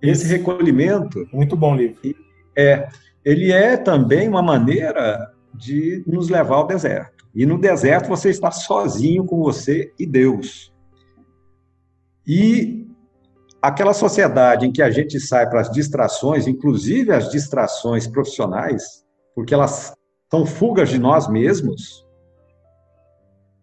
[0.00, 0.32] Esse Isso.
[0.32, 1.26] recolhimento.
[1.32, 1.98] Muito bom livro.
[2.56, 2.88] É,
[3.24, 7.17] ele é também uma maneira de nos levar ao deserto.
[7.34, 10.72] E no deserto você está sozinho com você e Deus.
[12.26, 12.86] E
[13.60, 19.54] aquela sociedade em que a gente sai para as distrações, inclusive as distrações profissionais, porque
[19.54, 19.94] elas
[20.30, 22.06] são fugas de nós mesmos,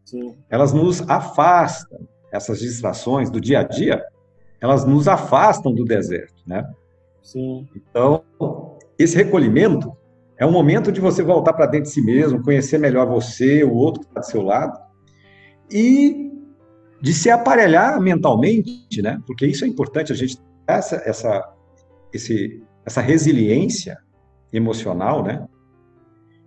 [0.03, 0.35] Sim.
[0.49, 4.03] elas nos afastam, essas distrações do dia a dia,
[4.59, 6.67] elas nos afastam do deserto, né?
[7.21, 7.67] Sim.
[7.75, 8.23] Então,
[8.97, 9.95] esse recolhimento
[10.37, 13.73] é um momento de você voltar para dentro de si mesmo, conhecer melhor você, o
[13.73, 14.77] outro que está do seu lado,
[15.71, 16.31] e
[17.01, 19.21] de se aparelhar mentalmente, né?
[19.25, 21.53] Porque isso é importante, a gente essa essa
[22.13, 23.97] esse, essa resiliência
[24.51, 25.45] emocional, né?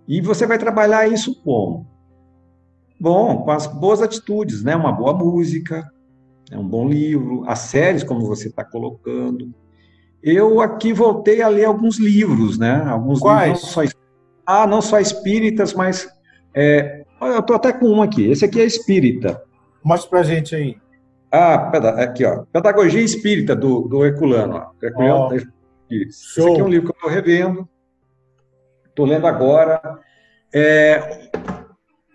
[0.07, 1.87] E você vai trabalhar isso como?
[2.99, 4.75] Bom, com as boas atitudes, né?
[4.75, 5.87] Uma boa música,
[6.51, 9.53] é um bom livro, as séries como você está colocando,
[10.21, 12.83] eu aqui voltei a ler alguns livros, né?
[12.85, 13.53] Alguns Quais?
[13.53, 13.81] livros não só,
[14.45, 16.09] ah, não só espíritas, mas
[16.53, 18.29] é, eu estou até com um aqui.
[18.29, 19.41] Esse aqui é espírita.
[19.83, 20.77] Mostra pra gente aí.
[21.31, 22.43] Ah, aqui, ó.
[22.51, 24.55] Pedagogia Espírita, do, do Herculano.
[24.55, 24.85] Ó.
[24.85, 25.35] Herculano oh,
[25.93, 27.69] Esse aqui é um livro que eu estou revendo.
[28.87, 29.99] Estou lendo agora.
[30.53, 31.29] É,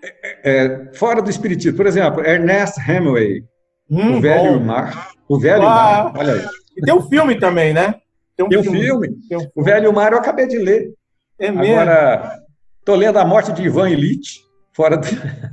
[0.02, 3.44] é, é, fora do Espiritismo, por exemplo, Ernest Hemingway,
[3.88, 4.64] hum, O Velho bom.
[4.64, 5.10] Mar.
[5.28, 6.10] O Velho ah.
[6.12, 6.44] Mar, olha aí.
[6.76, 7.94] E tem um filme também, né?
[8.36, 8.80] Tem um, tem um filme.
[8.80, 9.08] filme.
[9.28, 10.92] Tem um O Velho Mar eu acabei de ler.
[11.38, 11.74] É mesmo?
[11.74, 12.40] Agora,
[12.78, 14.40] estou lendo A Morte de Ivan Illich,
[14.72, 15.06] fora do...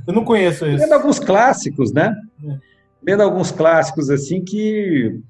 [0.06, 0.82] Eu não conheço isso.
[0.82, 2.14] Lendo alguns clássicos, né?
[2.44, 2.58] É.
[3.02, 5.20] Lendo alguns clássicos, assim, que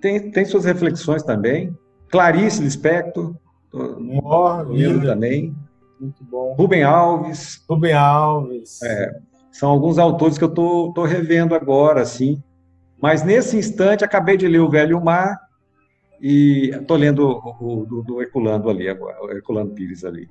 [0.00, 1.76] tem, tem suas reflexões também.
[2.08, 3.34] Clarice Lispector,
[3.72, 5.54] oh, lendo também.
[6.00, 6.54] Muito bom.
[6.54, 7.62] Rubem Alves.
[7.68, 8.82] Rubem Alves.
[8.82, 9.12] É,
[9.52, 12.42] são alguns autores que eu estou revendo agora, assim.
[13.00, 15.38] Mas nesse instante acabei de ler o Velho Mar
[16.20, 17.26] e estou lendo
[17.60, 20.28] o, do, do Herculano ali agora, o Herculano Pires ali.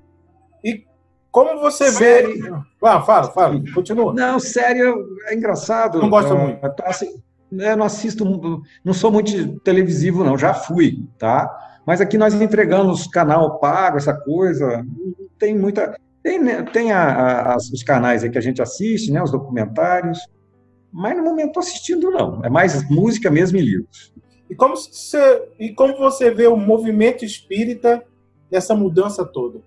[0.63, 0.85] E
[1.31, 2.41] como você série...
[2.41, 2.51] vê.
[2.83, 4.13] Ah, fala, fala, continua.
[4.13, 5.99] Não, sério, é engraçado.
[5.99, 6.59] Não gosta muito.
[6.59, 8.23] Tá, assim, eu não assisto,
[8.83, 11.49] não sou muito televisivo, não, já fui, tá?
[11.85, 14.85] Mas aqui nós entregamos canal pago, essa coisa,
[15.37, 15.97] tem muita.
[16.21, 20.19] Tem, né, tem a, a, os canais aí que a gente assiste, né, os documentários,
[20.91, 22.43] mas no momento estou assistindo, não.
[22.43, 24.13] É mais música mesmo e livros.
[24.49, 28.03] E como, você, e como você vê o movimento espírita
[28.51, 29.61] nessa mudança toda?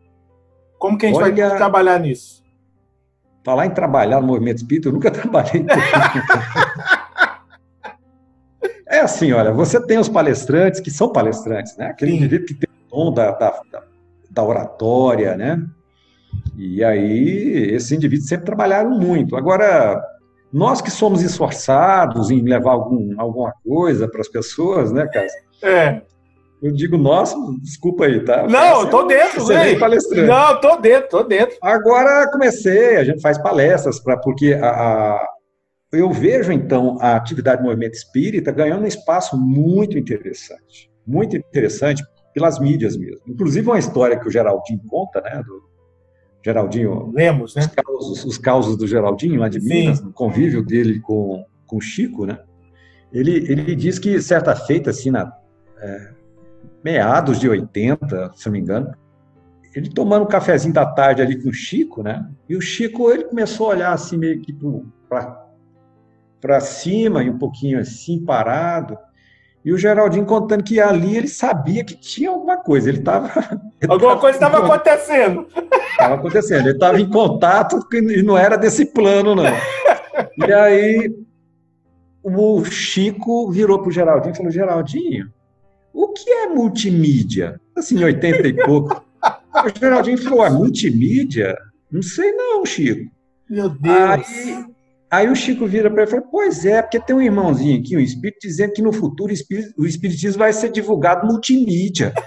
[0.79, 2.43] Como que a gente Olha, vai trabalhar nisso?
[3.45, 5.65] Falar em trabalhar no movimento espírita, eu nunca trabalhei.
[8.89, 11.87] é assim, olha, você tem os palestrantes que são palestrantes, né?
[11.87, 12.17] Aquele Sim.
[12.17, 13.63] indivíduo que tem o dom da, da,
[14.29, 15.65] da oratória, né?
[16.57, 19.37] E aí, esses indivíduos sempre trabalharam muito.
[19.37, 20.03] Agora,
[20.53, 25.41] nós que somos esforçados em levar algum, alguma coisa para as pessoas, né, Cássio?
[25.63, 26.03] É.
[26.63, 28.47] Eu digo nós, desculpa aí, tá?
[28.47, 29.81] Não, eu tô dentro, velho.
[29.81, 30.29] palestrante.
[30.29, 31.57] Não, tô dentro, tô dentro.
[31.61, 35.29] Agora comecei, a gente faz palestras para porque a, a,
[35.93, 40.89] eu vejo, então, a atividade do movimento espírita ganhando um espaço muito interessante.
[41.05, 43.23] Muito interessante pelas mídias mesmo.
[43.27, 45.43] Inclusive, uma história que o Geraldinho conta, né?
[45.45, 45.72] Do
[46.45, 47.13] Geraldinho.
[47.13, 47.63] Lemos, né?
[47.63, 49.69] Os causos, os causos do Geraldinho, lá de Sim.
[49.69, 52.39] Minas, no convívio dele com, com o Chico, né?
[53.13, 55.33] Ele, ele diz que, certa feita, assim, na,
[55.79, 56.13] é,
[56.83, 58.95] meados de 80, se não me engano,
[59.75, 62.29] ele tomando um cafezinho da tarde ali com o Chico, né?
[62.49, 64.55] E o Chico, ele começou a olhar assim, meio que
[65.09, 65.43] para
[66.41, 68.99] para cima e um pouquinho assim, parado.
[69.65, 72.89] E o Geraldinho contando que ali ele sabia que tinha alguma coisa.
[72.89, 73.31] Ele estava.
[73.89, 75.47] Alguma coisa estava acontecendo.
[75.91, 76.69] Estava acontecendo.
[76.69, 79.45] Ele estava em contato e não era desse plano, não.
[79.45, 81.15] E aí
[82.23, 85.33] o Chico virou para o Geraldinho e falou: Geraldinho,
[85.93, 87.61] o que é multimídia?
[87.77, 89.05] Assim, 80 e pouco.
[89.55, 91.57] O Geraldinho falou: ah, multimídia?
[91.91, 93.11] Não sei não, Chico.
[93.49, 93.97] Meu Deus.
[93.97, 94.72] Aí
[95.13, 97.95] Aí o Chico vira para ele e fala: Pois é, porque tem um irmãozinho aqui,
[97.95, 99.31] um espírito, dizendo que no futuro
[99.77, 102.15] o espiritismo vai ser divulgado multimídia.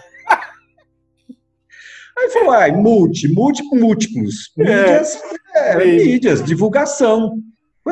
[2.16, 4.52] Aí falou: ah, multi, multi, múltiplos.
[4.56, 5.20] Mídias,
[5.56, 7.40] é, é, mídias, divulgação.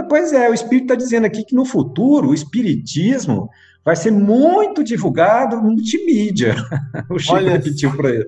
[0.08, 3.50] Pois é, o espírito está dizendo aqui que no futuro o espiritismo
[3.84, 6.56] vai ser muito divulgado multimídia.
[7.10, 8.28] O Chico Olha repetiu para ele.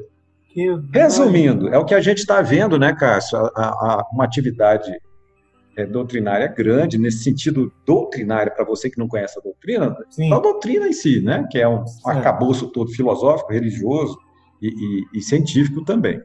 [0.92, 3.38] Resumindo, é o que a gente está vendo, né, Cássio?
[3.38, 4.92] A, a, uma atividade
[5.78, 10.32] é, doutrinária grande, nesse sentido doutrinário, para você que não conhece a doutrina, Sim.
[10.32, 11.46] a doutrina em si, né?
[11.52, 14.18] que é um, um arcabouço todo filosófico, religioso
[14.62, 16.22] e, e, e, científico também.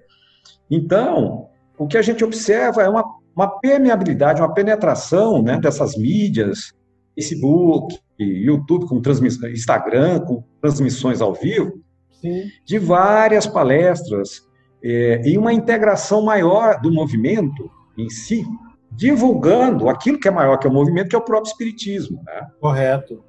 [0.70, 6.72] Então, o que a gente observa é uma, uma permeabilidade, uma penetração né, dessas mídias,
[7.14, 11.72] Facebook, YouTube, com transmissão, Instagram, com transmissões ao vivo,
[12.20, 12.44] Sim.
[12.64, 14.42] de várias palestras
[14.82, 18.44] é, e uma integração maior do movimento em si,
[18.90, 22.22] divulgando aquilo que é maior que o movimento, que é o próprio espiritismo.
[22.26, 22.46] Né?
[22.60, 23.24] Correto.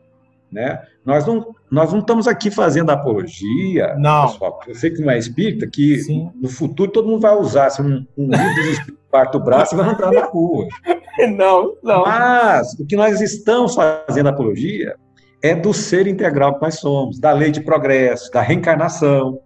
[0.51, 0.81] Né?
[1.05, 4.27] Nós, não, nós não estamos aqui fazendo apologia, não.
[4.27, 4.59] pessoal.
[4.67, 6.29] Eu sei que não é espírita, que Sim.
[6.35, 9.77] no futuro todo mundo vai usar assim, um, um livro espíritos parte do braço e
[9.77, 10.67] vai andar na rua.
[11.35, 12.03] Não, não.
[12.03, 14.95] Mas o que nós estamos fazendo apologia
[15.43, 19.39] é do ser integral que nós somos, da lei de progresso, da reencarnação,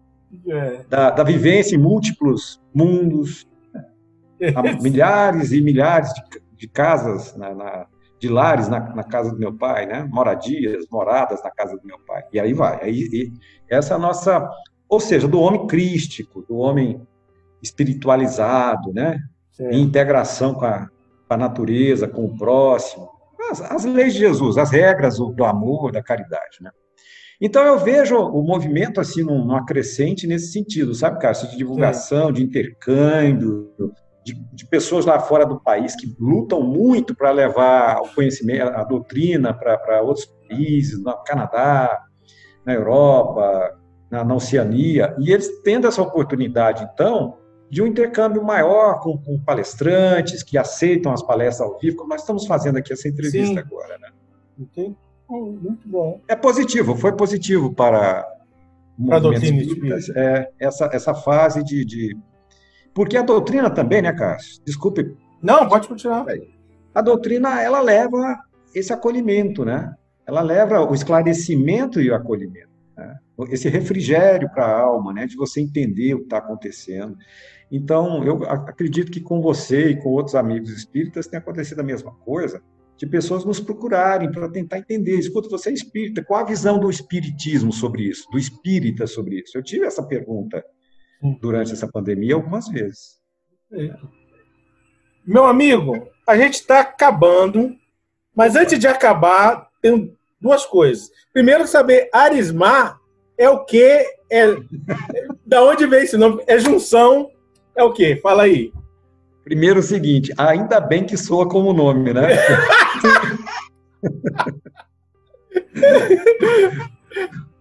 [0.47, 0.81] é.
[0.87, 3.47] da, da vivência em múltiplos mundos,
[4.81, 6.21] milhares e milhares de,
[6.57, 7.87] de casas, na, na,
[8.19, 10.07] de lares na, na, casa do meu pai, né?
[10.09, 12.23] moradias, moradas na casa do meu pai.
[12.31, 12.83] E aí vai.
[12.83, 13.31] Aí, e
[13.69, 14.49] essa é a nossa.
[14.87, 17.01] Ou seja, do homem crístico, do homem
[17.61, 19.19] espiritualizado, né?
[19.59, 20.87] em integração com a,
[21.27, 23.09] com a, natureza, com o próximo.
[23.51, 26.57] As, as leis de Jesus, as regras do, do amor, da caridade.
[26.61, 26.71] Né?
[27.39, 32.27] Então eu vejo o movimento assim num, num acrescente nesse sentido, sabe, Cássio, de divulgação,
[32.27, 32.33] Sim.
[32.33, 33.71] de intercâmbio,
[34.25, 38.83] de, de, pessoas lá fora do país que lutam muito para levar o conhecimento, a
[38.83, 42.03] doutrina para outros países, no Canadá,
[42.65, 43.77] na Europa,
[44.09, 47.37] na, na, Oceania, e eles tendo essa oportunidade, então,
[47.69, 52.21] de um intercâmbio maior com, com palestrantes que aceitam as palestras ao vivo, como nós
[52.21, 53.59] estamos fazendo aqui essa entrevista Sim.
[53.59, 54.09] agora, né?
[54.57, 54.97] Entendi.
[55.29, 56.21] Muito bom.
[56.27, 58.27] É positivo, foi positivo para
[59.07, 62.17] para movimento espírita, é, essa, essa fase de, de
[62.95, 64.63] porque a doutrina também, né, Cássio?
[64.65, 65.15] Desculpe.
[65.43, 66.25] Não, pode continuar.
[66.93, 68.39] A doutrina, ela leva
[68.73, 69.93] esse acolhimento, né?
[70.25, 72.69] Ela leva o esclarecimento e o acolhimento.
[72.97, 73.19] Né?
[73.49, 75.27] Esse refrigério para a alma, né?
[75.27, 77.17] De você entender o que está acontecendo.
[77.69, 82.13] Então, eu acredito que com você e com outros amigos espíritas tem acontecido a mesma
[82.23, 82.61] coisa,
[82.95, 85.19] de pessoas nos procurarem para tentar entender.
[85.19, 89.57] Escuta, você é espírita, qual a visão do espiritismo sobre isso, do espírita sobre isso?
[89.57, 90.63] Eu tive essa pergunta
[91.39, 93.19] durante essa pandemia algumas vezes.
[93.71, 93.93] É.
[95.25, 97.75] Meu amigo, a gente está acabando,
[98.35, 101.09] mas antes de acabar, tem duas coisas.
[101.33, 102.99] Primeiro, saber arismar
[103.37, 104.05] é o que?
[104.31, 104.55] É,
[105.45, 106.43] da onde vem esse nome?
[106.47, 107.29] É junção?
[107.75, 108.15] É o que?
[108.17, 108.71] Fala aí.
[109.43, 112.29] Primeiro o seguinte, ainda bem que soa como nome, né?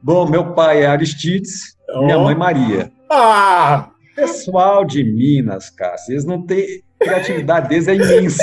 [0.03, 2.05] Bom, meu pai é Aristides, oh.
[2.05, 2.91] minha mãe Maria.
[3.17, 3.91] Ah!
[4.17, 8.43] Pessoal de Minas, cara, vocês não têm criatividade deles é imensa.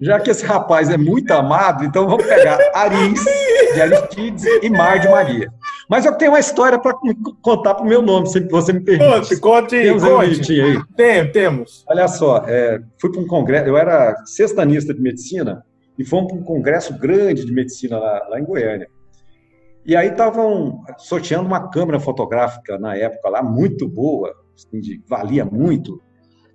[0.00, 3.22] Já que esse rapaz é muito amado, então vamos pegar Aris
[3.74, 5.48] de Aristides e Mar de Maria.
[5.88, 6.96] Mas eu tenho uma história para
[7.42, 9.10] contar para o meu nome, se você me permite.
[9.10, 10.60] Conte, conte, temos conte.
[10.60, 10.82] aí.
[10.96, 11.84] Tem, temos.
[11.86, 15.62] Olha só, é, fui para um congresso, eu era sextanista de medicina,
[15.98, 18.88] e fomos para um congresso grande de medicina lá, lá em Goiânia.
[19.84, 25.44] E aí estavam sorteando uma câmera fotográfica na época lá, muito boa, assim, de, valia
[25.44, 26.00] muito.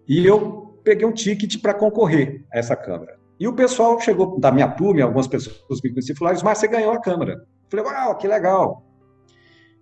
[0.08, 3.20] E eu peguei um ticket para concorrer a essa câmara.
[3.40, 6.92] E o pessoal chegou da minha turma, algumas pessoas me conheciam, falaram, mas você ganhou
[6.92, 7.34] a câmara.
[7.34, 8.84] Eu falei, uau, que legal.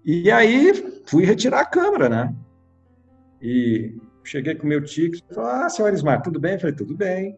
[0.06, 2.36] E aí fui retirar a câmera, né?
[3.42, 6.54] E cheguei com o meu ticket, falei, ah, senhor Arismar, tudo bem?
[6.54, 7.38] Eu falei, tudo bem.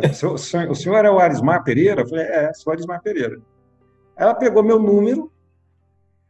[0.00, 2.02] O senhor, o senhor é o Arismar Pereira?
[2.02, 3.40] Eu falei, é, sou o Arismar Pereira.
[4.16, 5.30] Ela pegou meu número,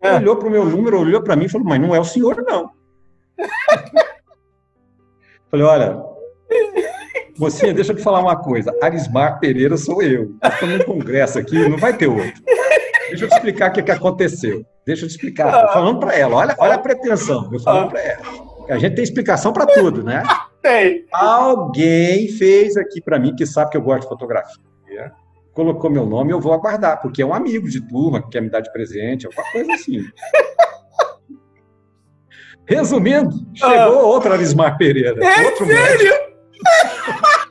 [0.00, 0.16] é.
[0.16, 2.42] olhou para o meu número, olhou para mim e falou, mas não é o senhor,
[2.46, 2.70] não.
[5.50, 6.02] falei, olha,
[7.36, 10.36] você, deixa eu te falar uma coisa, Arismar Pereira sou eu.
[10.42, 12.42] Estou num congresso aqui, não vai ter outro.
[13.08, 14.64] Deixa eu te explicar o que, que aconteceu.
[14.86, 15.54] Deixa eu te explicar.
[15.54, 16.36] Estou falando para ela.
[16.36, 17.48] Olha, olha a pretensão.
[17.52, 18.22] Eu falando para ela.
[18.68, 20.22] A gente tem explicação para tudo, né?
[20.62, 21.04] Tem.
[21.12, 24.62] Alguém fez aqui para mim, que sabe que eu gosto de fotografia,
[25.54, 28.50] colocou meu nome, eu vou aguardar, porque é um amigo de turma que quer me
[28.50, 30.04] dar de presente, alguma coisa assim.
[32.66, 34.06] Resumindo, chegou ah.
[34.06, 35.22] outro Arismar Pereira.
[35.22, 36.12] É outro sério?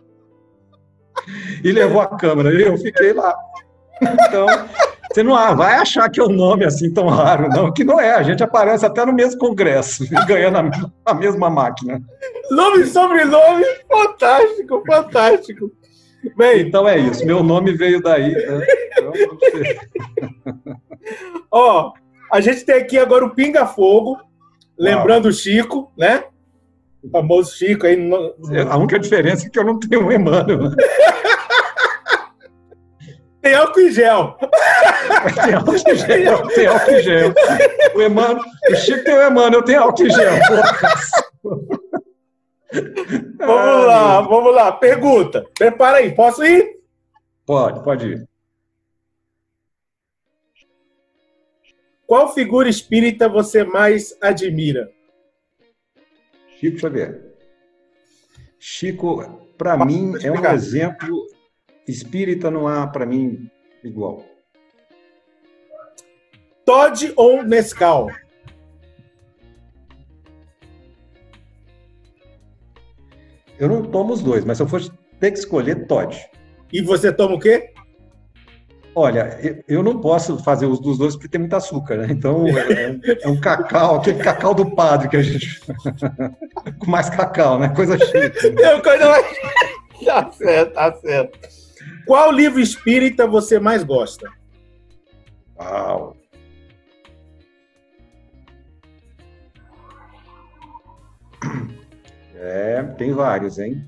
[1.64, 2.52] e levou a câmera.
[2.54, 3.36] E eu fiquei lá.
[4.02, 4.48] Então,
[5.14, 8.14] você não vai achar que é um nome assim tão raro, não, que não é.
[8.14, 12.02] A gente aparece até no mesmo congresso, ganhando a, a mesma máquina.
[12.50, 15.72] Nome e sobrenome, fantástico, fantástico.
[16.36, 17.26] Bem, então é isso.
[17.26, 18.34] Meu nome veio daí.
[18.34, 18.66] Né?
[21.52, 21.94] Ó, oh,
[22.32, 24.18] a gente tem aqui agora o Pinga Fogo,
[24.78, 26.24] lembrando o Chico, né?
[27.04, 27.96] O famoso Chico aí.
[27.96, 28.36] No...
[28.70, 30.70] A única diferença é que eu não tenho um Emmanuel.
[30.70, 30.76] Né?
[33.42, 34.38] Tem álcool em gel.
[35.44, 36.48] Tem álcool em gel.
[36.48, 37.34] Tem álcool em gel.
[37.94, 40.34] O, Emmanuel, o Chico tem o Emmanuel, eu tenho álcool em gel.
[43.38, 44.72] vamos lá, vamos lá.
[44.72, 45.46] Pergunta.
[45.58, 46.14] Prepara aí.
[46.16, 46.80] Posso ir?
[47.46, 48.28] Pode, pode ir.
[52.06, 54.92] Qual figura espírita você mais admira?
[56.60, 57.34] Chico Xavier.
[58.60, 61.28] Chico, para mim, é um exemplo
[61.88, 63.50] espírita não há para mim
[63.84, 64.26] igual.
[66.66, 68.10] Todd ou Nescau?
[73.60, 76.18] Eu não tomo os dois, mas se eu fosse ter que escolher, Todd.
[76.72, 77.72] E você toma o quê?
[78.96, 82.08] Olha, eu não posso fazer os dos dois porque tem muito açúcar, né?
[82.12, 85.62] Então é, é um cacau, aquele cacau do padre que a gente.
[86.78, 87.70] Com mais cacau, né?
[87.70, 88.50] Coisa chique.
[88.52, 88.80] Né?
[88.82, 89.26] Coisa mais.
[90.06, 91.40] Tá certo, tá certo.
[92.06, 94.30] Qual livro espírita você mais gosta?
[95.58, 96.16] Uau!
[102.46, 103.86] É, tem vários, hein?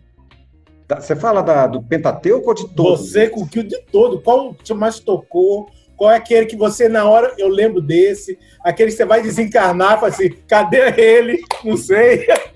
[0.88, 3.12] Tá, você fala da, do Pentateuco ou de todos?
[3.12, 4.22] Você com que de todo.
[4.22, 5.70] Qual te mais tocou?
[5.98, 8.40] Qual é aquele que você, na hora, eu lembro desse?
[8.64, 11.44] Aquele que você vai desencarnar, fala assim, cadê ele?
[11.64, 12.28] Não sei.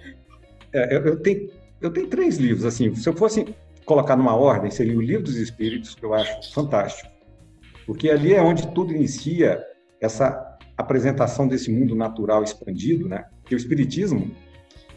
[0.72, 1.50] É, eu, eu, tenho,
[1.82, 2.94] eu tenho três livros, assim.
[2.94, 3.44] Se eu fosse
[3.86, 7.10] colocar numa ordem, seria o Livro dos Espíritos, que eu acho fantástico.
[7.88, 9.66] Porque ali é onde tudo inicia
[10.00, 13.26] essa apresentação desse mundo natural expandido, né?
[13.48, 14.30] Que o Espiritismo,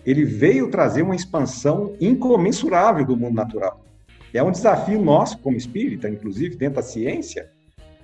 [0.04, 3.84] ele veio trazer uma expansão incomensurável do mundo natural.
[4.34, 7.50] É um desafio nosso, como espírita, inclusive, dentro da ciência,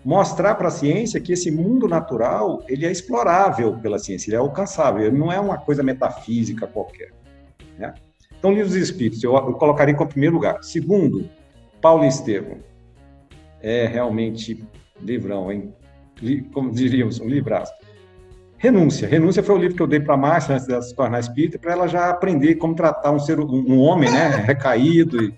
[0.04, 4.38] mostrar para a ciência que esse mundo natural ele é explorável pela ciência, ele é
[4.38, 7.10] alcançável, ele não é uma coisa metafísica qualquer.
[7.78, 7.94] Né?
[8.38, 10.62] Então, Livros Espíritos, eu, eu colocaria como primeiro lugar.
[10.62, 11.28] Segundo,
[11.80, 12.58] Paulo e Estevão.
[13.60, 14.64] É realmente
[15.00, 15.74] livrão, hein?
[16.52, 17.72] Como diríamos, um livraço.
[18.58, 19.08] Renúncia.
[19.08, 21.58] Renúncia foi o livro que eu dei para a Márcia antes dela se tornar espírita,
[21.58, 25.22] para ela já aprender como tratar um ser, um homem, né, recaído.
[25.22, 25.34] E...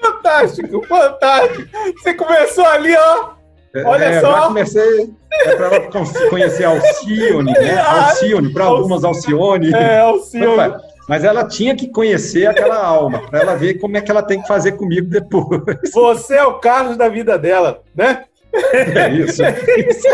[0.00, 1.68] fantástico, fantástico.
[1.98, 3.42] Você começou ali, ó,
[3.84, 4.32] Olha é, só.
[4.32, 5.90] Já comecei é para ela
[6.28, 7.80] conhecer Alcione, né?
[7.80, 9.72] Alcione, para algumas Alcione.
[9.72, 10.74] É, Alcione.
[11.08, 14.40] Mas ela tinha que conhecer aquela alma, para ela ver como é que ela tem
[14.40, 15.90] que fazer comigo depois.
[15.92, 18.24] Você é o Carlos da vida dela, né?
[18.52, 19.42] É isso.
[19.42, 19.50] É
[19.88, 20.08] isso.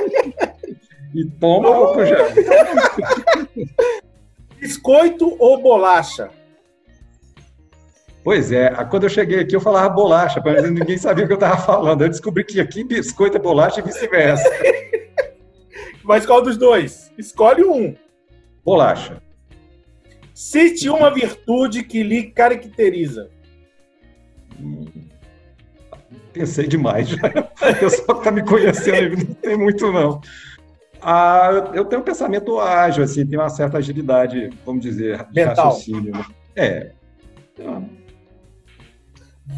[1.14, 2.16] E toma álcool já.
[4.60, 6.30] Biscoito ou bolacha?
[8.22, 11.38] Pois é, quando eu cheguei aqui eu falava bolacha, mas ninguém sabia o que eu
[11.38, 12.02] estava falando.
[12.02, 14.44] Eu descobri que aqui biscoito é bolacha e vice-versa.
[16.04, 17.10] mas qual dos dois?
[17.16, 17.94] Escolhe um.
[18.64, 19.22] Bolacha.
[20.34, 23.30] Cite uma virtude que lhe caracteriza.
[24.60, 24.84] Hum,
[26.38, 27.12] pensei demais.
[27.12, 30.20] O pessoal que está me conhecendo não tem muito, não.
[31.02, 35.66] Ah, eu tenho um pensamento ágil, assim, tenho uma certa agilidade, vamos dizer, de Mental.
[35.66, 36.12] raciocínio.
[36.12, 36.24] Né?
[36.56, 36.92] É.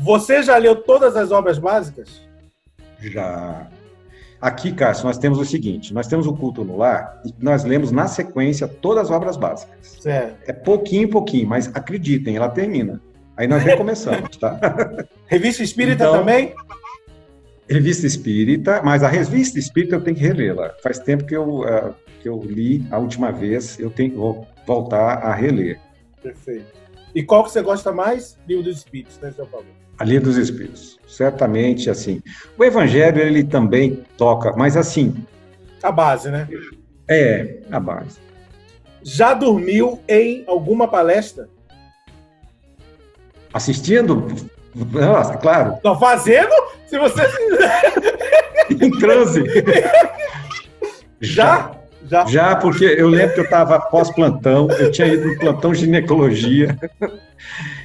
[0.03, 2.22] Você já leu todas as obras básicas?
[3.01, 3.68] Já.
[4.41, 7.91] Aqui, Cássio, nós temos o seguinte: nós temos o culto no lar e nós lemos
[7.91, 9.99] na sequência todas as obras básicas.
[10.01, 10.49] Certo.
[10.49, 13.01] É pouquinho, pouquinho, mas acreditem, ela termina.
[13.41, 14.61] Aí nós recomeçamos, tá?
[15.26, 16.55] Revista Espírita então, também?
[17.66, 20.74] Revista Espírita, mas a Revista Espírita eu tenho que relê-la.
[20.82, 25.24] Faz tempo que eu, uh, que eu li a última vez, eu tenho que voltar
[25.24, 25.80] a reler.
[26.22, 26.66] Perfeito.
[27.14, 28.38] E qual que você gosta mais?
[28.47, 29.64] Livro dos Espíritos, né, seu Paulo?
[29.99, 31.01] A Livro dos Espíritos.
[31.09, 32.22] Certamente, assim.
[32.59, 35.16] O Evangelho, ele também toca, mas assim...
[35.82, 36.47] A base, né?
[37.09, 38.18] É, a base.
[39.03, 41.49] Já dormiu em alguma palestra?
[43.53, 44.26] Assistindo?
[44.74, 45.78] Nossa, claro.
[45.82, 46.53] Não, fazendo?
[46.86, 47.22] Se você.
[48.70, 49.44] em transe.
[51.20, 51.72] Já?
[52.07, 52.26] Já.
[52.26, 56.76] Já, porque eu lembro que eu estava pós-plantão, eu tinha ido no plantão ginecologia,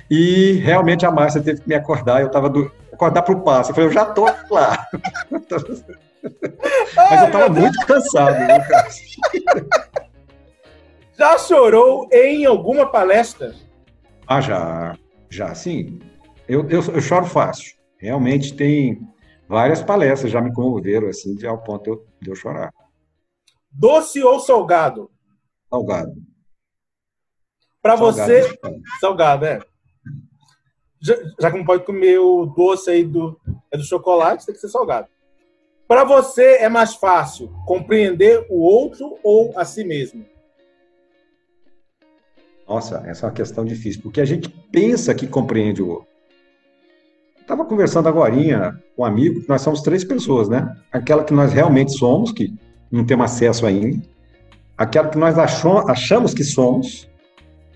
[0.10, 2.72] e realmente a Márcia teve que me acordar, eu estava do...
[2.92, 3.72] acordar para o passo.
[3.72, 4.88] Eu falei, eu já estou lá.
[6.96, 8.40] Mas eu estava muito cansado.
[8.40, 8.68] Né,
[11.18, 13.54] já chorou em alguma palestra?
[14.28, 14.96] Ah, já.
[15.36, 16.00] Já, sim.
[16.48, 17.76] Eu, eu, eu choro fácil.
[17.98, 19.06] Realmente tem
[19.50, 22.74] várias palestras já me comoveram, assim, ao ponto de eu chorar.
[23.70, 25.12] Doce ou salgado?
[25.70, 26.14] Salgado.
[27.82, 28.58] Para você,
[29.02, 29.60] salgado, é.
[31.02, 33.38] Já, já, que não pode comer o doce aí do,
[33.70, 35.10] é do chocolate, tem que ser salgado.
[35.86, 40.26] Para você é mais fácil compreender o outro ou a si mesmo?
[42.68, 46.08] Nossa, essa é uma questão difícil, porque a gente pensa que compreende o outro.
[47.40, 48.34] Estava conversando agora
[48.96, 50.76] com um amigo, nós somos três pessoas, né?
[50.92, 52.52] Aquela que nós realmente somos, que
[52.92, 54.02] não temos acesso ainda,
[54.76, 57.08] aquela que nós achamos que somos,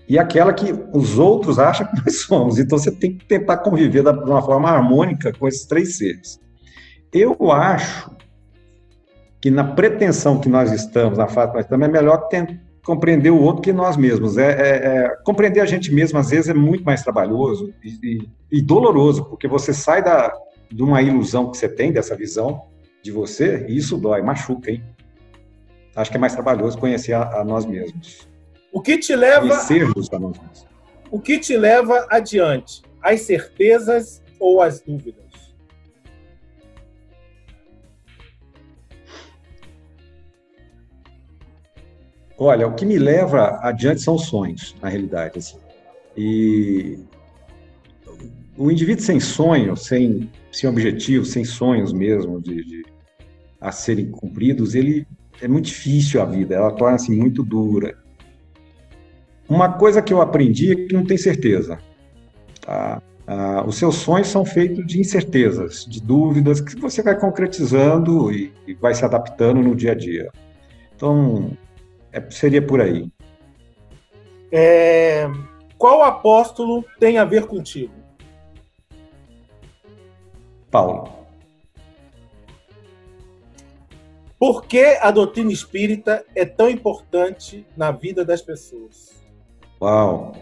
[0.08, 2.58] e aquela que os outros acham que nós somos.
[2.58, 6.40] Então você tem que tentar conviver de uma forma harmônica com esses três seres.
[7.12, 8.10] Eu acho
[9.40, 13.30] que na pretensão que nós estamos, na fase que nós estamos, é melhor tentar compreender
[13.30, 14.38] o outro que nós mesmos.
[14.38, 18.28] É, é, é, compreender a gente mesmo, às vezes, é muito mais trabalhoso e, e,
[18.58, 20.32] e, doloroso, porque você sai da,
[20.70, 22.62] de uma ilusão que você tem, dessa visão
[23.02, 24.82] de você, e isso dói, machuca, hein?
[25.94, 28.28] Acho que é mais trabalhoso conhecer a, a nós mesmos.
[28.72, 29.48] O que te leva.
[29.48, 30.66] Conhecermos a nós mesmos.
[31.10, 32.82] O que te leva adiante?
[33.02, 35.29] As certezas ou as dúvidas?
[42.42, 45.38] Olha, o que me leva adiante são os sonhos, na realidade.
[45.38, 45.58] Assim.
[46.16, 46.98] E
[48.56, 52.86] o indivíduo sem sonho, sem, sem objetivo, sem sonhos mesmo de, de,
[53.60, 55.06] a serem cumpridos, ele
[55.42, 57.94] é muito difícil a vida, ela torna-se muito dura.
[59.46, 61.78] Uma coisa que eu aprendi é que não tem certeza.
[62.62, 63.02] Tá?
[63.26, 68.50] Ah, os seus sonhos são feitos de incertezas, de dúvidas que você vai concretizando e,
[68.66, 70.30] e vai se adaptando no dia a dia.
[70.96, 71.50] Então,
[72.12, 73.10] é, seria por aí.
[74.52, 75.26] É,
[75.78, 77.94] qual apóstolo tem a ver contigo?
[80.70, 81.20] Paulo.
[84.38, 89.22] Por que a doutrina espírita é tão importante na vida das pessoas?
[89.80, 90.32] Uau!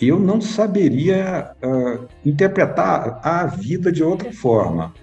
[0.00, 4.94] Eu não saberia uh, interpretar a vida de outra forma.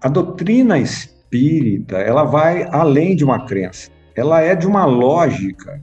[0.00, 5.82] A doutrina espírita, ela vai além de uma crença ela é de uma lógica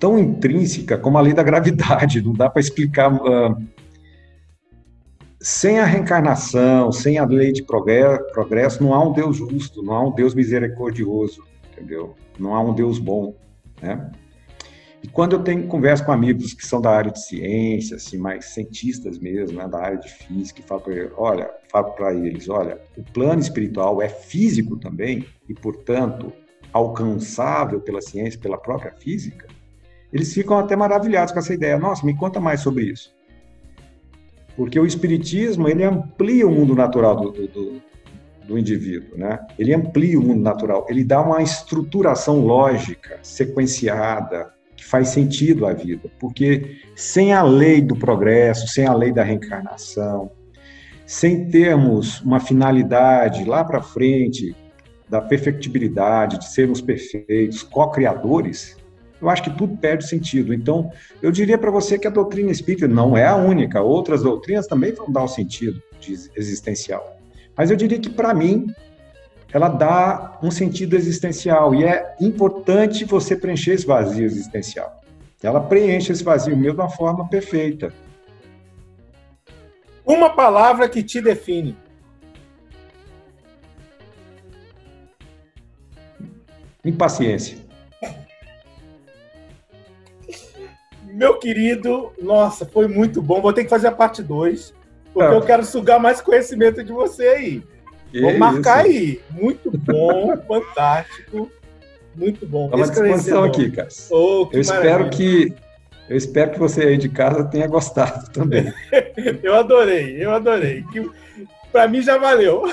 [0.00, 3.12] tão intrínseca como a lei da gravidade, não dá para explicar.
[3.12, 3.56] Uh,
[5.40, 10.04] sem a reencarnação, sem a lei de progresso, não há um Deus justo, não há
[10.04, 12.16] um Deus misericordioso, entendeu?
[12.36, 13.36] Não há um Deus bom,
[13.80, 14.10] né?
[15.00, 18.46] E quando eu tenho conversa com amigos que são da área de ciência, assim, mais
[18.46, 22.48] cientistas mesmo, né, da área de física, e falo para eles, olha, falo para eles,
[22.48, 26.32] olha, o plano espiritual é físico também e, portanto,
[26.72, 29.46] alcançável pela ciência, pela própria física,
[30.12, 31.78] eles ficam até maravilhados com essa ideia.
[31.78, 33.14] Nossa, me conta mais sobre isso.
[34.56, 37.82] Porque o espiritismo, ele amplia o mundo natural do, do,
[38.44, 39.38] do indivíduo, né?
[39.58, 45.72] Ele amplia o mundo natural, ele dá uma estruturação lógica, sequenciada, que faz sentido à
[45.72, 46.10] vida.
[46.18, 50.30] Porque sem a lei do progresso, sem a lei da reencarnação,
[51.04, 54.56] sem termos uma finalidade lá para frente,
[55.08, 58.76] da perfectibilidade, de sermos perfeitos, co-criadores,
[59.20, 60.54] eu acho que tudo perde sentido.
[60.54, 60.90] Então,
[61.20, 64.92] eu diria para você que a doutrina espírita não é a única, outras doutrinas também
[64.92, 65.82] vão dar um sentido
[66.36, 67.16] existencial.
[67.56, 68.72] Mas eu diria que, para mim,
[69.52, 75.00] ela dá um sentido existencial e é importante você preencher esse vazio existencial.
[75.42, 77.92] Ela preenche esse vazio de uma forma perfeita.
[80.04, 81.76] Uma palavra que te define.
[86.88, 87.58] Impaciência.
[91.04, 93.40] Meu querido, nossa, foi muito bom.
[93.40, 94.74] Vou ter que fazer a parte 2,
[95.12, 97.62] porque eu quero sugar mais conhecimento de você aí.
[98.20, 99.20] Vou marcar aí.
[99.30, 101.50] Muito bom, fantástico.
[102.14, 102.66] Muito bom.
[102.66, 103.88] Estamos à disposição aqui, cara.
[104.10, 105.54] Oh, eu espero que
[106.08, 108.72] eu espero que você aí de casa tenha gostado também.
[109.42, 110.84] eu adorei, eu adorei.
[111.70, 112.62] Para mim já valeu.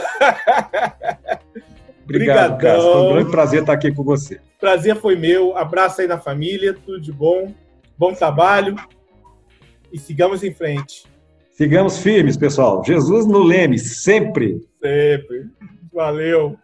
[2.05, 2.91] Obrigado, Cássio.
[2.91, 4.39] Foi um grande prazer estar aqui com você.
[4.59, 5.57] Prazer foi meu.
[5.57, 7.53] Abraço aí na família, tudo de bom.
[7.97, 8.75] Bom trabalho.
[9.91, 11.05] E sigamos em frente.
[11.51, 12.83] Sigamos firmes, pessoal.
[12.85, 14.59] Jesus no leme, sempre.
[14.81, 15.45] Sempre.
[15.91, 16.57] Valeu.